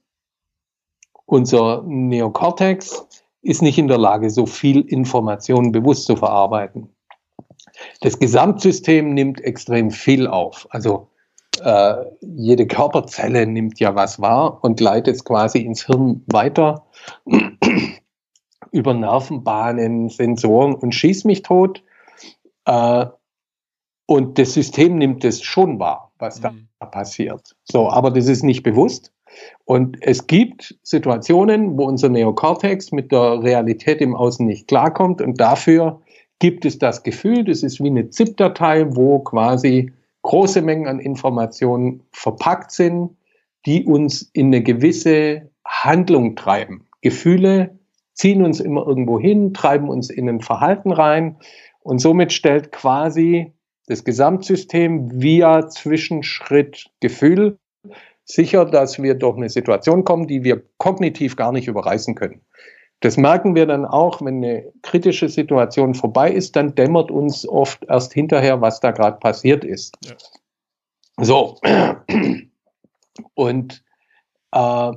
unser 1.26 1.82
Neokortex 1.86 3.06
ist 3.42 3.62
nicht 3.62 3.78
in 3.78 3.88
der 3.88 3.98
Lage, 3.98 4.30
so 4.30 4.46
viel 4.46 4.82
Information 4.82 5.72
bewusst 5.72 6.06
zu 6.06 6.16
verarbeiten. 6.16 6.88
Das 8.00 8.18
Gesamtsystem 8.18 9.14
nimmt 9.14 9.40
extrem 9.40 9.90
viel 9.90 10.26
auf. 10.26 10.68
Also 10.70 11.09
äh, 11.60 12.04
jede 12.20 12.66
Körperzelle 12.66 13.46
nimmt 13.46 13.80
ja 13.80 13.94
was 13.94 14.20
wahr 14.20 14.62
und 14.62 14.80
leitet 14.80 15.16
es 15.16 15.24
quasi 15.24 15.58
ins 15.58 15.86
Hirn 15.86 16.24
weiter 16.26 16.86
über 18.72 18.94
Nervenbahnen, 18.94 20.08
Sensoren 20.08 20.74
und 20.74 20.94
schießt 20.94 21.24
mich 21.24 21.42
tot. 21.42 21.82
Äh, 22.64 23.06
und 24.06 24.38
das 24.38 24.54
System 24.54 24.98
nimmt 24.98 25.24
es 25.24 25.42
schon 25.42 25.78
wahr, 25.78 26.12
was 26.18 26.42
mhm. 26.42 26.68
da 26.80 26.86
passiert. 26.86 27.54
So, 27.64 27.88
aber 27.88 28.10
das 28.10 28.26
ist 28.26 28.42
nicht 28.42 28.62
bewusst. 28.64 29.12
Und 29.64 29.98
es 30.00 30.26
gibt 30.26 30.76
Situationen, 30.82 31.78
wo 31.78 31.84
unser 31.84 32.08
Neokortex 32.08 32.90
mit 32.90 33.12
der 33.12 33.42
Realität 33.42 34.00
im 34.00 34.16
Außen 34.16 34.44
nicht 34.44 34.66
klarkommt 34.66 35.22
und 35.22 35.40
dafür 35.40 36.00
gibt 36.40 36.64
es 36.64 36.78
das 36.78 37.04
Gefühl, 37.04 37.44
das 37.44 37.62
ist 37.62 37.80
wie 37.80 37.88
eine 37.88 38.10
ZIP-Datei, 38.10 38.96
wo 38.96 39.20
quasi 39.20 39.92
große 40.22 40.62
Mengen 40.62 40.86
an 40.86 41.00
Informationen 41.00 42.02
verpackt 42.12 42.72
sind, 42.72 43.16
die 43.66 43.84
uns 43.84 44.22
in 44.32 44.46
eine 44.46 44.62
gewisse 44.62 45.50
Handlung 45.66 46.36
treiben. 46.36 46.86
Gefühle 47.00 47.78
ziehen 48.14 48.44
uns 48.44 48.60
immer 48.60 48.86
irgendwo 48.86 49.18
hin, 49.18 49.54
treiben 49.54 49.88
uns 49.88 50.10
in 50.10 50.28
ein 50.28 50.40
Verhalten 50.40 50.92
rein 50.92 51.36
und 51.80 52.00
somit 52.00 52.32
stellt 52.32 52.72
quasi 52.72 53.52
das 53.86 54.04
Gesamtsystem 54.04 55.20
via 55.20 55.68
Zwischenschritt 55.68 56.90
Gefühl 57.00 57.58
sicher, 58.24 58.64
dass 58.64 59.02
wir 59.02 59.14
durch 59.14 59.36
eine 59.36 59.48
Situation 59.48 60.04
kommen, 60.04 60.26
die 60.26 60.44
wir 60.44 60.62
kognitiv 60.78 61.36
gar 61.36 61.52
nicht 61.52 61.66
überreißen 61.66 62.14
können. 62.14 62.42
Das 63.00 63.16
merken 63.16 63.54
wir 63.54 63.66
dann 63.66 63.86
auch, 63.86 64.20
wenn 64.20 64.44
eine 64.44 64.72
kritische 64.82 65.28
Situation 65.30 65.94
vorbei 65.94 66.30
ist, 66.30 66.54
dann 66.54 66.74
dämmert 66.74 67.10
uns 67.10 67.48
oft 67.48 67.82
erst 67.88 68.12
hinterher, 68.12 68.60
was 68.60 68.80
da 68.80 68.90
gerade 68.90 69.18
passiert 69.18 69.64
ist. 69.64 69.96
Ja. 70.04 70.16
So. 71.16 71.58
Und 73.34 73.82
äh, 74.52 74.92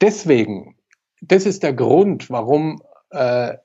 deswegen, 0.00 0.76
das 1.20 1.46
ist 1.46 1.64
der 1.64 1.72
Grund, 1.72 2.30
warum 2.30 2.80
äh, 3.10 3.56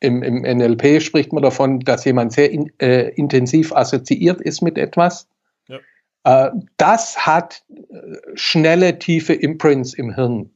im, 0.00 0.24
im, 0.24 0.42
NLP 0.42 1.00
spricht 1.00 1.32
man 1.32 1.44
davon, 1.44 1.78
dass 1.80 2.04
jemand 2.04 2.32
sehr 2.32 2.50
in, 2.50 2.72
äh, 2.80 3.10
intensiv 3.10 3.72
assoziiert 3.72 4.40
ist 4.40 4.60
mit 4.60 4.76
etwas. 4.76 5.28
Ja. 5.68 5.78
Äh, 6.24 6.50
das 6.76 7.24
hat 7.24 7.64
äh, 7.70 8.16
schnelle, 8.34 8.98
tiefe 8.98 9.34
Imprints 9.34 9.94
im 9.94 10.12
Hirn 10.12 10.50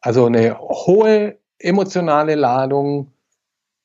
also 0.00 0.26
eine 0.26 0.58
hohe 0.58 1.38
emotionale 1.58 2.34
Ladung, 2.34 3.12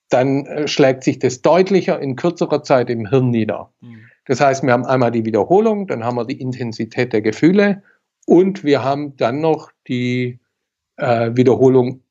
dann 0.10 0.46
äh, 0.46 0.68
schlägt 0.68 1.04
sich 1.04 1.20
das 1.20 1.42
deutlicher 1.42 2.00
in 2.00 2.16
kürzerer 2.16 2.64
Zeit 2.64 2.90
im 2.90 3.08
Hirn 3.10 3.32
nieder. 3.32 3.72
Mhm. 3.82 4.06
Das 4.26 4.40
heißt, 4.42 4.64
wir 4.64 4.74
haben 4.74 4.86
einmal 4.86 5.12
die 5.12 5.26
Wiederholung, 5.26 5.88
dann 5.88 6.04
haben 6.04 6.16
wir 6.16 6.26
die 6.26 6.40
Intensität 6.40 7.14
der 7.14 7.22
Gefühle 7.22 7.84
und 8.26 8.64
wir 8.64 8.84
haben 8.84 9.16
dann 9.18 9.42
noch 9.42 9.72
die 9.88 10.40
äh, 10.98 11.32
Wiederholung 11.36 12.02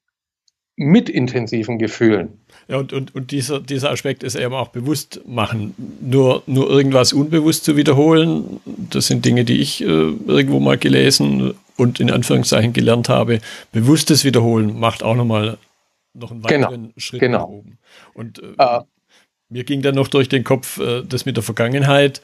mit 0.77 1.09
intensiven 1.09 1.79
Gefühlen. 1.79 2.44
Ja, 2.68 2.79
und, 2.79 2.92
und, 2.92 3.14
und 3.14 3.31
dieser, 3.31 3.61
dieser 3.61 3.90
Aspekt 3.90 4.22
ist 4.22 4.37
eben 4.37 4.55
auch 4.55 4.68
bewusst 4.68 5.20
machen. 5.27 5.74
Nur, 6.00 6.42
nur 6.46 6.70
irgendwas 6.70 7.12
unbewusst 7.12 7.64
zu 7.64 7.77
wiederholen, 7.77 8.61
das 8.64 9.07
sind 9.07 9.24
Dinge, 9.24 9.44
die 9.44 9.61
ich 9.61 9.83
äh, 9.83 9.87
irgendwo 9.87 10.61
mal 10.61 10.79
gelesen 10.79 11.55
und 11.77 12.00
in 12.00 12.11
Anführungszeichen 12.11 12.72
gelernt 12.72 13.09
habe. 13.09 13.40
Bewusstes 13.72 14.24
Wiederholen 14.24 14.79
macht 14.79 15.03
auch 15.03 15.14
nochmal 15.14 15.59
noch 16.14 16.31
einen 16.31 16.42
Genau, 16.42 16.68
weiteren 16.68 16.92
Schritt 16.96 17.20
genau. 17.20 17.38
nach 17.38 17.48
oben. 17.48 17.79
Und 18.14 18.40
äh, 18.42 18.55
Äh, 18.59 18.81
mir 19.50 19.64
ging 19.64 19.83
dann 19.83 19.94
noch 19.94 20.09
durch 20.09 20.29
den 20.29 20.44
Kopf 20.44 20.79
äh, 20.79 21.03
das 21.03 21.27
mit 21.27 21.37
der 21.37 21.42
Vergangenheit. 21.42 22.22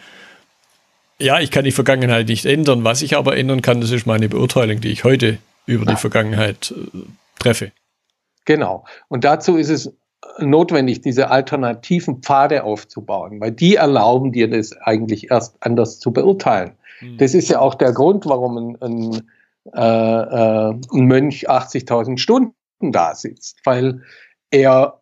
Ja, 1.19 1.39
ich 1.41 1.51
kann 1.51 1.65
die 1.65 1.71
Vergangenheit 1.73 2.29
nicht 2.29 2.47
ändern. 2.47 2.83
Was 2.83 3.03
ich 3.03 3.17
aber 3.17 3.37
ändern 3.37 3.61
kann, 3.61 3.81
das 3.81 3.91
ist 3.91 4.07
meine 4.07 4.29
Beurteilung, 4.29 4.81
die 4.81 4.89
ich 4.89 5.05
heute 5.05 5.39
über 5.67 5.85
die 5.85 5.97
Vergangenheit 5.97 6.73
äh, 6.75 6.99
treffe. 7.39 7.73
Genau. 8.47 8.87
Und 9.09 9.25
dazu 9.25 9.57
ist 9.57 9.69
es 9.69 9.93
notwendig, 10.39 11.01
diese 11.01 11.31
alternativen 11.31 12.23
Pfade 12.23 12.63
aufzubauen, 12.65 13.41
weil 13.41 13.53
die 13.53 13.77
erlauben 13.77 14.33
dir 14.33 14.51
das 14.51 14.77
eigentlich 14.79 15.31
erst 15.31 15.57
anders 15.61 15.99
zu 15.99 16.13
beurteilen. 16.13 16.73
Hm. 16.99 17.17
Das 17.19 17.33
ist 17.35 17.49
ja 17.49 17.61
auch 17.61 17.75
der 17.75 17.93
Grund, 17.93 18.27
warum 18.27 18.57
ein, 18.57 18.77
ein, 18.83 19.23
äh, 19.73 19.81
äh, 19.81 20.75
ein 20.93 21.07
Mönch 21.07 21.49
80.000 21.49 22.19
Stunden 22.19 22.55
da 22.81 23.15
sitzt, 23.15 23.61
weil 23.65 24.03
er 24.51 25.01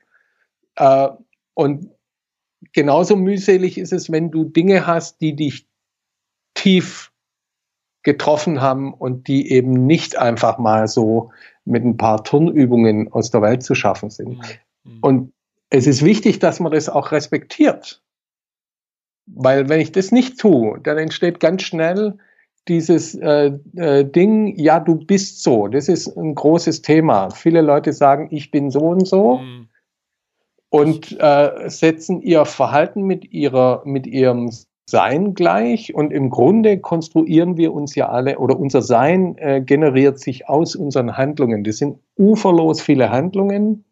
Äh, 0.77 1.09
und 1.55 1.89
genauso 2.71 3.17
mühselig 3.17 3.77
ist 3.77 3.91
es, 3.91 4.09
wenn 4.09 4.31
du 4.31 4.45
Dinge 4.45 4.87
hast, 4.87 5.19
die 5.19 5.35
dich 5.35 5.67
tief 6.53 7.11
getroffen 8.03 8.61
haben 8.61 8.93
und 8.93 9.27
die 9.27 9.51
eben 9.51 9.85
nicht 9.85 10.17
einfach 10.17 10.57
mal 10.57 10.87
so 10.87 11.31
mit 11.65 11.83
ein 11.83 11.97
paar 11.97 12.23
Turnübungen 12.23 13.11
aus 13.11 13.29
der 13.29 13.41
Welt 13.41 13.61
zu 13.61 13.75
schaffen 13.75 14.09
sind. 14.09 14.41
Hm. 14.85 14.99
Und 15.01 15.33
es 15.69 15.85
ist 15.85 16.05
wichtig, 16.05 16.39
dass 16.39 16.61
man 16.61 16.71
das 16.71 16.87
auch 16.87 17.11
respektiert. 17.11 18.01
Weil 19.27 19.69
wenn 19.69 19.81
ich 19.81 19.91
das 19.91 20.11
nicht 20.11 20.39
tue, 20.39 20.79
dann 20.81 20.97
entsteht 20.97 21.39
ganz 21.39 21.63
schnell 21.63 22.17
dieses 22.67 23.15
äh, 23.15 23.51
äh, 23.75 24.05
Ding, 24.05 24.57
ja, 24.57 24.79
du 24.79 24.95
bist 24.95 25.43
so. 25.43 25.67
Das 25.67 25.87
ist 25.87 26.07
ein 26.17 26.35
großes 26.35 26.81
Thema. 26.81 27.29
Viele 27.29 27.61
Leute 27.61 27.93
sagen, 27.93 28.27
ich 28.31 28.51
bin 28.51 28.71
so 28.71 28.79
und 28.79 29.07
so 29.07 29.39
Hm. 29.39 29.67
und 30.69 31.17
äh, 31.19 31.69
setzen 31.69 32.21
ihr 32.21 32.45
Verhalten 32.45 33.03
mit 33.03 33.31
ihrer, 33.31 33.83
mit 33.85 34.07
ihrem 34.07 34.51
Sein 34.89 35.33
gleich. 35.33 35.93
Und 35.93 36.11
im 36.11 36.29
Grunde 36.29 36.79
konstruieren 36.79 37.57
wir 37.57 37.73
uns 37.73 37.95
ja 37.95 38.09
alle 38.09 38.37
oder 38.39 38.59
unser 38.59 38.81
Sein 38.81 39.37
äh, 39.37 39.61
generiert 39.61 40.19
sich 40.19 40.49
aus 40.49 40.75
unseren 40.75 41.17
Handlungen. 41.17 41.63
Das 41.63 41.77
sind 41.77 41.99
uferlos 42.17 42.81
viele 42.81 43.09
Handlungen, 43.11 43.85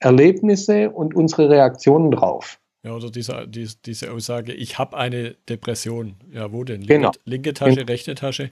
Erlebnisse 0.00 0.90
und 0.90 1.14
unsere 1.14 1.48
Reaktionen 1.50 2.10
drauf. 2.10 2.58
Ja, 2.84 2.92
oder 2.92 3.10
diese, 3.10 3.48
diese, 3.48 3.76
diese 3.84 4.12
Aussage, 4.12 4.52
ich 4.52 4.78
habe 4.78 4.94
eine 4.96 5.36
Depression. 5.48 6.16
Ja, 6.30 6.52
wo 6.52 6.64
denn? 6.64 6.82
Linke, 6.82 6.94
Genau. 6.94 7.10
linke 7.24 7.54
Tasche, 7.54 7.88
rechte 7.88 8.14
Tasche? 8.14 8.50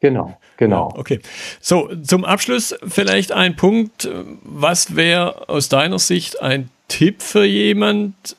Genau, 0.00 0.38
genau. 0.56 0.88
Ja, 0.94 0.98
okay. 0.98 1.20
So, 1.60 1.94
zum 2.02 2.24
Abschluss 2.24 2.74
vielleicht 2.86 3.30
ein 3.32 3.56
Punkt. 3.56 4.08
Was 4.42 4.96
wäre 4.96 5.50
aus 5.50 5.68
deiner 5.68 5.98
Sicht 5.98 6.40
ein 6.40 6.70
Tipp 6.88 7.20
für 7.20 7.44
jemand, 7.44 8.36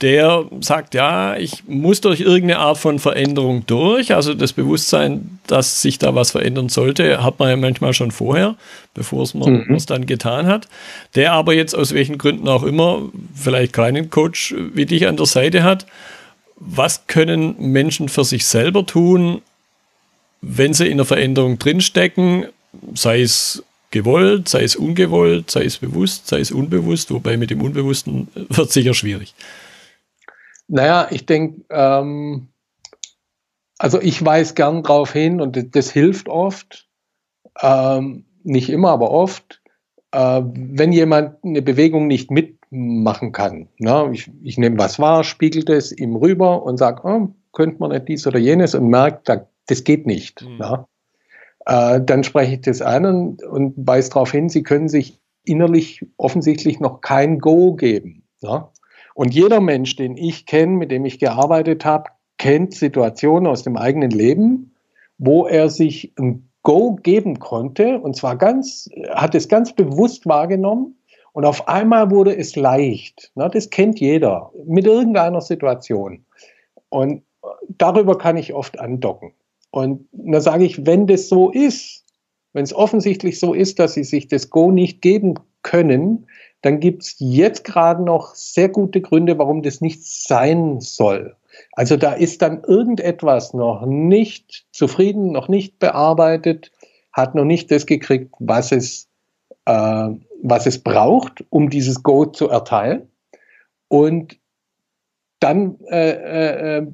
der 0.00 0.44
sagt, 0.60 0.94
ja, 0.94 1.36
ich 1.36 1.64
muss 1.66 2.00
durch 2.00 2.20
irgendeine 2.20 2.60
Art 2.60 2.78
von 2.78 3.00
Veränderung 3.00 3.66
durch. 3.66 4.14
Also 4.14 4.32
das 4.34 4.52
Bewusstsein, 4.52 5.40
dass 5.48 5.82
sich 5.82 5.98
da 5.98 6.14
was 6.14 6.30
verändern 6.30 6.68
sollte, 6.68 7.22
hat 7.22 7.40
man 7.40 7.50
ja 7.50 7.56
manchmal 7.56 7.92
schon 7.94 8.12
vorher, 8.12 8.54
bevor 8.94 9.24
es 9.24 9.34
man 9.34 9.64
Mhm. 9.66 9.74
es 9.74 9.86
dann 9.86 10.06
getan 10.06 10.46
hat. 10.46 10.68
Der 11.16 11.32
aber 11.32 11.52
jetzt 11.54 11.74
aus 11.74 11.94
welchen 11.94 12.16
Gründen 12.16 12.46
auch 12.46 12.62
immer 12.62 13.08
vielleicht 13.34 13.72
keinen 13.72 14.08
Coach 14.08 14.54
wie 14.72 14.86
dich 14.86 15.08
an 15.08 15.16
der 15.16 15.26
Seite 15.26 15.64
hat. 15.64 15.86
Was 16.56 17.06
können 17.08 17.56
Menschen 17.58 18.08
für 18.08 18.24
sich 18.24 18.46
selber 18.46 18.86
tun, 18.86 19.42
wenn 20.40 20.74
sie 20.74 20.86
in 20.86 20.98
der 20.98 21.06
Veränderung 21.06 21.58
drinstecken, 21.58 22.46
sei 22.94 23.22
es 23.22 23.64
gewollt, 23.90 24.48
sei 24.48 24.62
es 24.62 24.76
ungewollt, 24.76 25.50
sei 25.50 25.64
es 25.64 25.78
bewusst, 25.78 26.28
sei 26.28 26.38
es 26.40 26.52
unbewusst, 26.52 27.10
wobei 27.10 27.36
mit 27.36 27.50
dem 27.50 27.62
Unbewussten 27.62 28.28
wird 28.48 28.70
sicher 28.70 28.94
schwierig. 28.94 29.34
Naja, 30.68 31.08
ich 31.10 31.26
denke, 31.26 31.64
ähm, 31.70 32.48
also 33.78 34.00
ich 34.00 34.24
weise 34.24 34.54
gern 34.54 34.82
drauf 34.82 35.12
hin 35.12 35.40
und 35.40 35.56
das, 35.56 35.64
das 35.70 35.90
hilft 35.90 36.28
oft, 36.28 36.88
ähm, 37.62 38.26
nicht 38.42 38.68
immer, 38.68 38.90
aber 38.90 39.10
oft, 39.10 39.62
äh, 40.12 40.42
wenn 40.44 40.92
jemand 40.92 41.42
eine 41.44 41.62
Bewegung 41.62 42.06
nicht 42.06 42.30
mitmachen 42.30 43.32
kann. 43.32 43.68
Ne? 43.78 44.10
Ich, 44.12 44.30
ich 44.42 44.58
nehme 44.58 44.78
was 44.78 44.98
wahr, 44.98 45.24
spiegelt 45.24 45.70
es 45.70 45.92
ihm 45.92 46.16
rüber 46.16 46.62
und 46.62 46.76
sage, 46.76 47.02
oh, 47.04 47.28
könnte 47.52 47.78
man 47.78 47.90
nicht 47.90 48.08
dies 48.08 48.26
oder 48.26 48.38
jenes 48.38 48.74
und 48.74 48.88
merkt, 48.88 49.28
da, 49.28 49.48
das 49.66 49.84
geht 49.84 50.06
nicht. 50.06 50.42
Mhm. 50.42 50.58
Ne? 50.58 50.86
Äh, 51.66 52.00
dann 52.02 52.24
spreche 52.24 52.54
ich 52.54 52.60
das 52.62 52.82
an 52.82 53.06
und, 53.06 53.42
und 53.42 53.74
weise 53.76 54.10
darauf 54.10 54.32
hin, 54.32 54.48
sie 54.48 54.62
können 54.62 54.88
sich 54.88 55.20
innerlich 55.44 56.04
offensichtlich 56.16 56.78
noch 56.80 57.00
kein 57.00 57.38
Go 57.38 57.74
geben. 57.74 58.24
Ne? 58.42 58.66
Und 59.18 59.34
jeder 59.34 59.60
Mensch, 59.60 59.96
den 59.96 60.16
ich 60.16 60.46
kenne, 60.46 60.76
mit 60.76 60.92
dem 60.92 61.04
ich 61.04 61.18
gearbeitet 61.18 61.84
habe, 61.84 62.04
kennt 62.38 62.72
Situationen 62.72 63.48
aus 63.48 63.64
dem 63.64 63.76
eigenen 63.76 64.12
Leben, 64.12 64.76
wo 65.18 65.44
er 65.44 65.70
sich 65.70 66.12
ein 66.20 66.48
Go 66.62 66.94
geben 66.94 67.40
konnte 67.40 67.98
und 67.98 68.14
zwar 68.14 68.36
ganz, 68.36 68.88
hat 69.10 69.34
es 69.34 69.48
ganz 69.48 69.72
bewusst 69.72 70.26
wahrgenommen 70.26 70.98
und 71.32 71.44
auf 71.44 71.66
einmal 71.66 72.12
wurde 72.12 72.36
es 72.36 72.54
leicht. 72.54 73.32
Ne? 73.34 73.50
Das 73.52 73.70
kennt 73.70 73.98
jeder 73.98 74.52
mit 74.64 74.86
irgendeiner 74.86 75.40
Situation. 75.40 76.24
Und 76.88 77.24
darüber 77.70 78.18
kann 78.18 78.36
ich 78.36 78.54
oft 78.54 78.78
andocken. 78.78 79.32
Und 79.72 80.06
da 80.12 80.40
sage 80.40 80.64
ich, 80.64 80.86
wenn 80.86 81.08
das 81.08 81.28
so 81.28 81.50
ist, 81.50 82.04
wenn 82.58 82.64
es 82.64 82.74
offensichtlich 82.74 83.38
so 83.38 83.54
ist, 83.54 83.78
dass 83.78 83.94
sie 83.94 84.02
sich 84.02 84.26
das 84.26 84.50
Go 84.50 84.72
nicht 84.72 85.00
geben 85.00 85.34
können, 85.62 86.26
dann 86.62 86.80
gibt 86.80 87.04
es 87.04 87.14
jetzt 87.20 87.62
gerade 87.62 88.02
noch 88.02 88.34
sehr 88.34 88.68
gute 88.68 89.00
Gründe, 89.00 89.38
warum 89.38 89.62
das 89.62 89.80
nicht 89.80 90.04
sein 90.04 90.80
soll. 90.80 91.36
Also 91.74 91.96
da 91.96 92.14
ist 92.14 92.42
dann 92.42 92.64
irgendetwas 92.64 93.54
noch 93.54 93.86
nicht 93.86 94.66
zufrieden, 94.72 95.30
noch 95.30 95.46
nicht 95.46 95.78
bearbeitet, 95.78 96.72
hat 97.12 97.36
noch 97.36 97.44
nicht 97.44 97.70
das 97.70 97.86
gekriegt, 97.86 98.34
was 98.40 98.72
es, 98.72 99.06
äh, 99.66 100.08
was 100.42 100.66
es 100.66 100.82
braucht, 100.82 101.44
um 101.50 101.70
dieses 101.70 102.02
Go 102.02 102.26
zu 102.26 102.48
erteilen. 102.48 103.08
Und 103.86 104.36
dann 105.38 105.78
äh, 105.92 106.78
äh, 106.78 106.86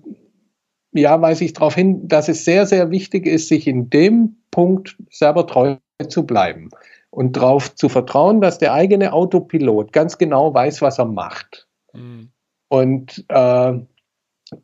ja, 0.92 1.22
weise 1.22 1.46
ich 1.46 1.54
darauf 1.54 1.74
hin, 1.74 2.06
dass 2.06 2.28
es 2.28 2.44
sehr, 2.44 2.66
sehr 2.66 2.90
wichtig 2.90 3.26
ist, 3.26 3.48
sich 3.48 3.66
in 3.66 3.88
dem 3.88 4.36
Punkt 4.54 4.96
selber 5.10 5.48
treu 5.48 5.78
zu 6.08 6.24
bleiben 6.24 6.68
und 7.10 7.36
darauf 7.36 7.74
zu 7.74 7.88
vertrauen, 7.88 8.40
dass 8.40 8.58
der 8.58 8.72
eigene 8.72 9.12
Autopilot 9.12 9.92
ganz 9.92 10.16
genau 10.16 10.54
weiß, 10.54 10.80
was 10.80 11.00
er 11.00 11.06
macht. 11.06 11.66
Mhm. 11.92 12.30
Und 12.68 13.24
äh, 13.28 13.80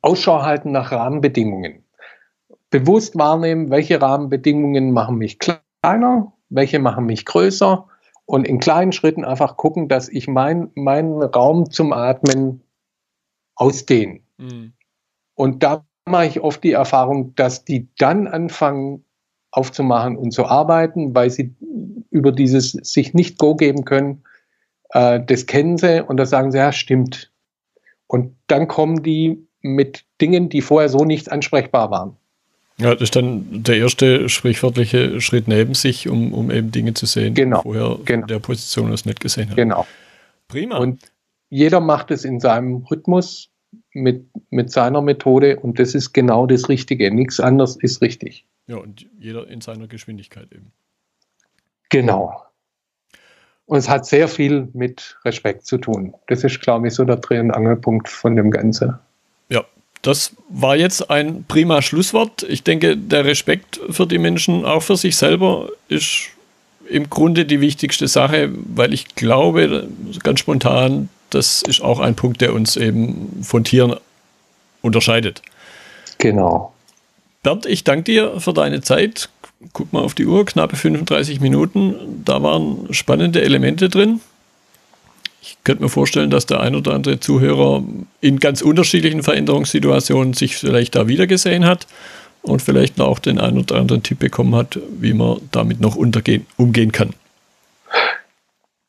Ausschau 0.01 0.43
halten 0.43 0.71
nach 0.71 0.93
Rahmenbedingungen. 0.93 1.85
Bewusst 2.71 3.19
wahrnehmen, 3.19 3.71
welche 3.71 4.01
Rahmenbedingungen 4.01 4.93
machen 4.93 5.17
mich 5.17 5.41
kleiner, 5.41 6.33
welche 6.51 6.79
machen 6.79 7.07
mich 7.07 7.25
größer 7.25 7.89
und 8.27 8.47
in 8.47 8.61
kleinen 8.61 8.93
Schritten 8.93 9.25
einfach 9.25 9.57
gucken, 9.57 9.89
dass 9.89 10.09
ich 10.09 10.29
mein, 10.29 10.71
meinen 10.75 11.21
Raum 11.21 11.69
zum 11.69 11.93
Atmen 11.93 12.63
ausdehne. 13.57 14.21
Mhm. 14.39 14.73
Und 15.35 15.65
da 15.65 15.85
mache 16.09 16.27
ich 16.27 16.41
oft 16.41 16.63
die 16.63 16.73
Erfahrung, 16.73 17.35
dass 17.35 17.65
die 17.65 17.89
dann 17.99 18.29
anfangen 18.29 19.05
aufzumachen 19.53 20.17
und 20.17 20.33
zu 20.33 20.47
arbeiten, 20.47 21.15
weil 21.15 21.31
sie 21.31 21.55
über 22.11 22.33
dieses 22.33 22.73
sich 22.73 23.15
nicht 23.15 23.39
Go 23.39 23.55
geben 23.55 23.85
können, 23.85 24.23
äh, 24.91 25.21
das 25.25 25.47
kennen 25.47 25.79
sie 25.79 26.05
und 26.05 26.17
da 26.17 26.27
sagen 26.27 26.53
sie, 26.53 26.59
ja, 26.59 26.73
stimmt. 26.73 27.31
Und 28.07 28.35
dann 28.47 28.69
kommen 28.69 29.03
die 29.03 29.47
mit 29.63 30.05
Dingen, 30.21 30.49
die 30.49 30.63
vorher 30.63 30.89
so 30.89 31.05
nicht 31.05 31.31
ansprechbar 31.31 31.91
waren. 31.91 32.17
Ja, 32.79 32.93
das 32.95 33.03
ist 33.03 33.17
dann 33.17 33.63
der 33.63 33.77
erste 33.77 34.29
sprichwörtliche 34.29 35.21
Schritt 35.21 35.49
neben 35.49 35.75
sich, 35.75 36.09
um, 36.09 36.33
um 36.33 36.51
eben 36.51 36.71
Dinge 36.71 36.95
zu 36.95 37.05
sehen, 37.05 37.35
Genau, 37.35 37.59
die 37.59 37.63
vorher 37.63 37.99
genau. 38.05 38.23
in 38.23 38.29
der 38.29 38.39
Position 38.39 38.91
aus 38.91 39.05
nicht 39.05 39.21
gesehen 39.21 39.51
hat. 39.51 39.57
Genau. 39.57 39.87
Prima. 40.49 40.79
Und 40.79 41.13
jeder 41.51 41.81
macht 41.81 42.11
es 42.11 42.25
in 42.25 42.41
seinem 42.41 42.77
Rhythmus 42.91 43.51
mit, 43.93 44.25
mit 44.51 44.73
seiner 44.73 45.03
Methode 45.03 45.59
und 45.59 45.79
das 45.79 45.95
ist 45.95 46.13
genau 46.13 46.47
das 46.47 46.69
Richtige. 46.69 47.15
Nichts 47.15 47.39
anderes 47.39 47.77
ist 47.77 48.01
richtig. 48.01 48.47
Ja, 48.71 48.77
und 48.77 49.05
jeder 49.19 49.49
in 49.49 49.61
seiner 49.61 49.89
Geschwindigkeit 49.89 50.51
eben. 50.53 50.73
Genau. 51.89 52.41
Und 53.67 53.79
es 53.79 53.89
hat 53.89 54.07
sehr 54.07 54.29
viel 54.29 54.69
mit 54.73 55.17
Respekt 55.25 55.67
zu 55.67 55.79
tun. 55.79 56.15
Das 56.29 56.45
ist, 56.45 56.61
glaube 56.61 56.87
ich, 56.87 56.95
so 56.95 57.05
der 57.05 57.17
Dreh- 57.17 57.41
und 57.41 57.51
Angelpunkt 57.51 58.09
von 58.09 58.37
dem 58.37 58.53
Ganzen. 58.53 58.95
Ja, 59.49 59.65
das 60.03 60.37
war 60.49 60.77
jetzt 60.77 61.11
ein 61.11 61.45
prima 61.49 61.83
Schlusswort. 61.83 62.45
Ich 62.45 62.63
denke, 62.63 62.97
der 62.97 63.25
Respekt 63.25 63.81
für 63.91 64.07
die 64.07 64.19
Menschen, 64.19 64.65
auch 64.65 64.85
für 64.85 64.97
sich 64.97 65.17
selber, 65.17 65.69
ist 65.89 66.29
im 66.89 67.11
Grunde 67.11 67.47
die 67.47 67.61
wichtigste 67.61 68.07
Sache, 68.07 68.51
weil 68.55 68.95
ich 68.95 69.17
glaube, 69.17 69.89
ganz 70.23 70.41
spontan, 70.41 71.09
das 71.31 71.63
ist 71.63 71.81
auch 71.81 71.99
ein 71.99 72.15
Punkt, 72.15 72.41
der 72.41 72.55
uns 72.55 72.77
eben 72.77 73.43
von 73.43 73.65
Tieren 73.65 73.97
unterscheidet. 74.81 75.43
Genau. 76.19 76.73
Bernd, 77.43 77.65
ich 77.65 77.85
danke 77.85 78.05
dir 78.05 78.41
für 78.41 78.53
deine 78.53 78.83
Zeit. 78.83 79.31
Guck 79.73 79.93
mal 79.93 80.03
auf 80.03 80.15
die 80.15 80.27
Uhr, 80.27 80.45
knappe 80.45 80.77
35 80.77 81.41
Minuten. 81.41 82.23
Da 82.25 82.43
waren 82.43 82.93
spannende 82.93 83.41
Elemente 83.41 83.89
drin. 83.89 84.21
Ich 85.43 85.57
könnte 85.65 85.83
mir 85.83 85.89
vorstellen, 85.89 86.29
dass 86.29 86.45
der 86.45 86.61
ein 86.61 86.75
oder 86.75 86.93
andere 86.93 87.19
Zuhörer 87.19 87.83
in 88.21 88.41
ganz 88.41 88.61
unterschiedlichen 88.61 89.23
Veränderungssituationen 89.23 90.35
sich 90.35 90.57
vielleicht 90.57 90.95
da 90.95 91.09
wiedergesehen 91.09 91.65
hat 91.65 91.87
und 92.43 92.61
vielleicht 92.61 93.01
auch 93.01 93.19
den 93.19 93.41
einen 93.41 93.59
oder 93.59 93.77
anderen 93.77 94.03
Tipp 94.03 94.19
bekommen 94.19 94.55
hat, 94.55 94.79
wie 94.91 95.15
man 95.15 95.41
damit 95.51 95.81
noch 95.81 95.97
untergehen, 95.97 96.47
umgehen 96.59 96.93
kann. 96.93 97.15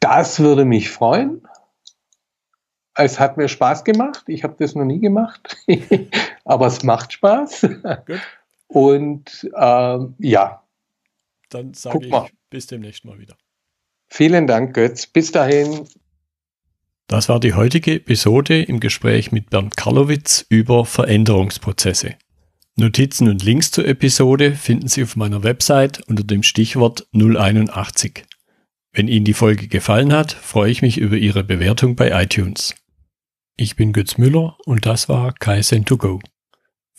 Das 0.01 0.39
würde 0.41 0.65
mich 0.65 0.89
freuen. 0.89 1.41
Es 2.95 3.17
hat 3.17 3.37
mir 3.37 3.47
Spaß 3.47 3.85
gemacht. 3.85 4.23
Ich 4.27 4.43
habe 4.43 4.55
das 4.59 4.75
noch 4.75 4.83
nie 4.83 4.99
gemacht, 4.99 5.55
aber 6.45 6.67
es 6.67 6.83
macht 6.83 7.13
Spaß. 7.13 7.61
Gut. 8.05 8.19
Und 8.71 9.49
ähm, 9.57 10.15
ja. 10.19 10.63
Dann 11.49 11.73
sage 11.73 12.05
ich 12.05 12.09
mal. 12.09 12.29
bis 12.49 12.67
demnächst 12.67 13.03
mal 13.03 13.19
wieder. 13.19 13.35
Vielen 14.07 14.47
Dank, 14.47 14.73
Götz. 14.73 15.07
Bis 15.07 15.31
dahin. 15.31 15.87
Das 17.07 17.27
war 17.27 17.41
die 17.41 17.53
heutige 17.53 17.95
Episode 17.95 18.63
im 18.63 18.79
Gespräch 18.79 19.33
mit 19.33 19.49
Bernd 19.49 19.75
Karlowitz 19.75 20.45
über 20.47 20.85
Veränderungsprozesse. 20.85 22.15
Notizen 22.77 23.27
und 23.27 23.43
Links 23.43 23.71
zur 23.71 23.85
Episode 23.85 24.53
finden 24.53 24.87
Sie 24.87 25.03
auf 25.03 25.17
meiner 25.17 25.43
Website 25.43 26.01
unter 26.07 26.23
dem 26.23 26.41
Stichwort 26.41 27.05
081. 27.13 28.23
Wenn 28.93 29.09
Ihnen 29.09 29.25
die 29.25 29.33
Folge 29.33 29.67
gefallen 29.67 30.13
hat, 30.13 30.31
freue 30.31 30.71
ich 30.71 30.81
mich 30.81 30.97
über 30.97 31.17
Ihre 31.17 31.43
Bewertung 31.43 31.97
bei 31.97 32.23
iTunes. 32.23 32.73
Ich 33.57 33.75
bin 33.75 33.91
Götz 33.91 34.17
Müller 34.17 34.55
und 34.65 34.85
das 34.85 35.09
war 35.09 35.33
Kaizen2Go. 35.33 36.21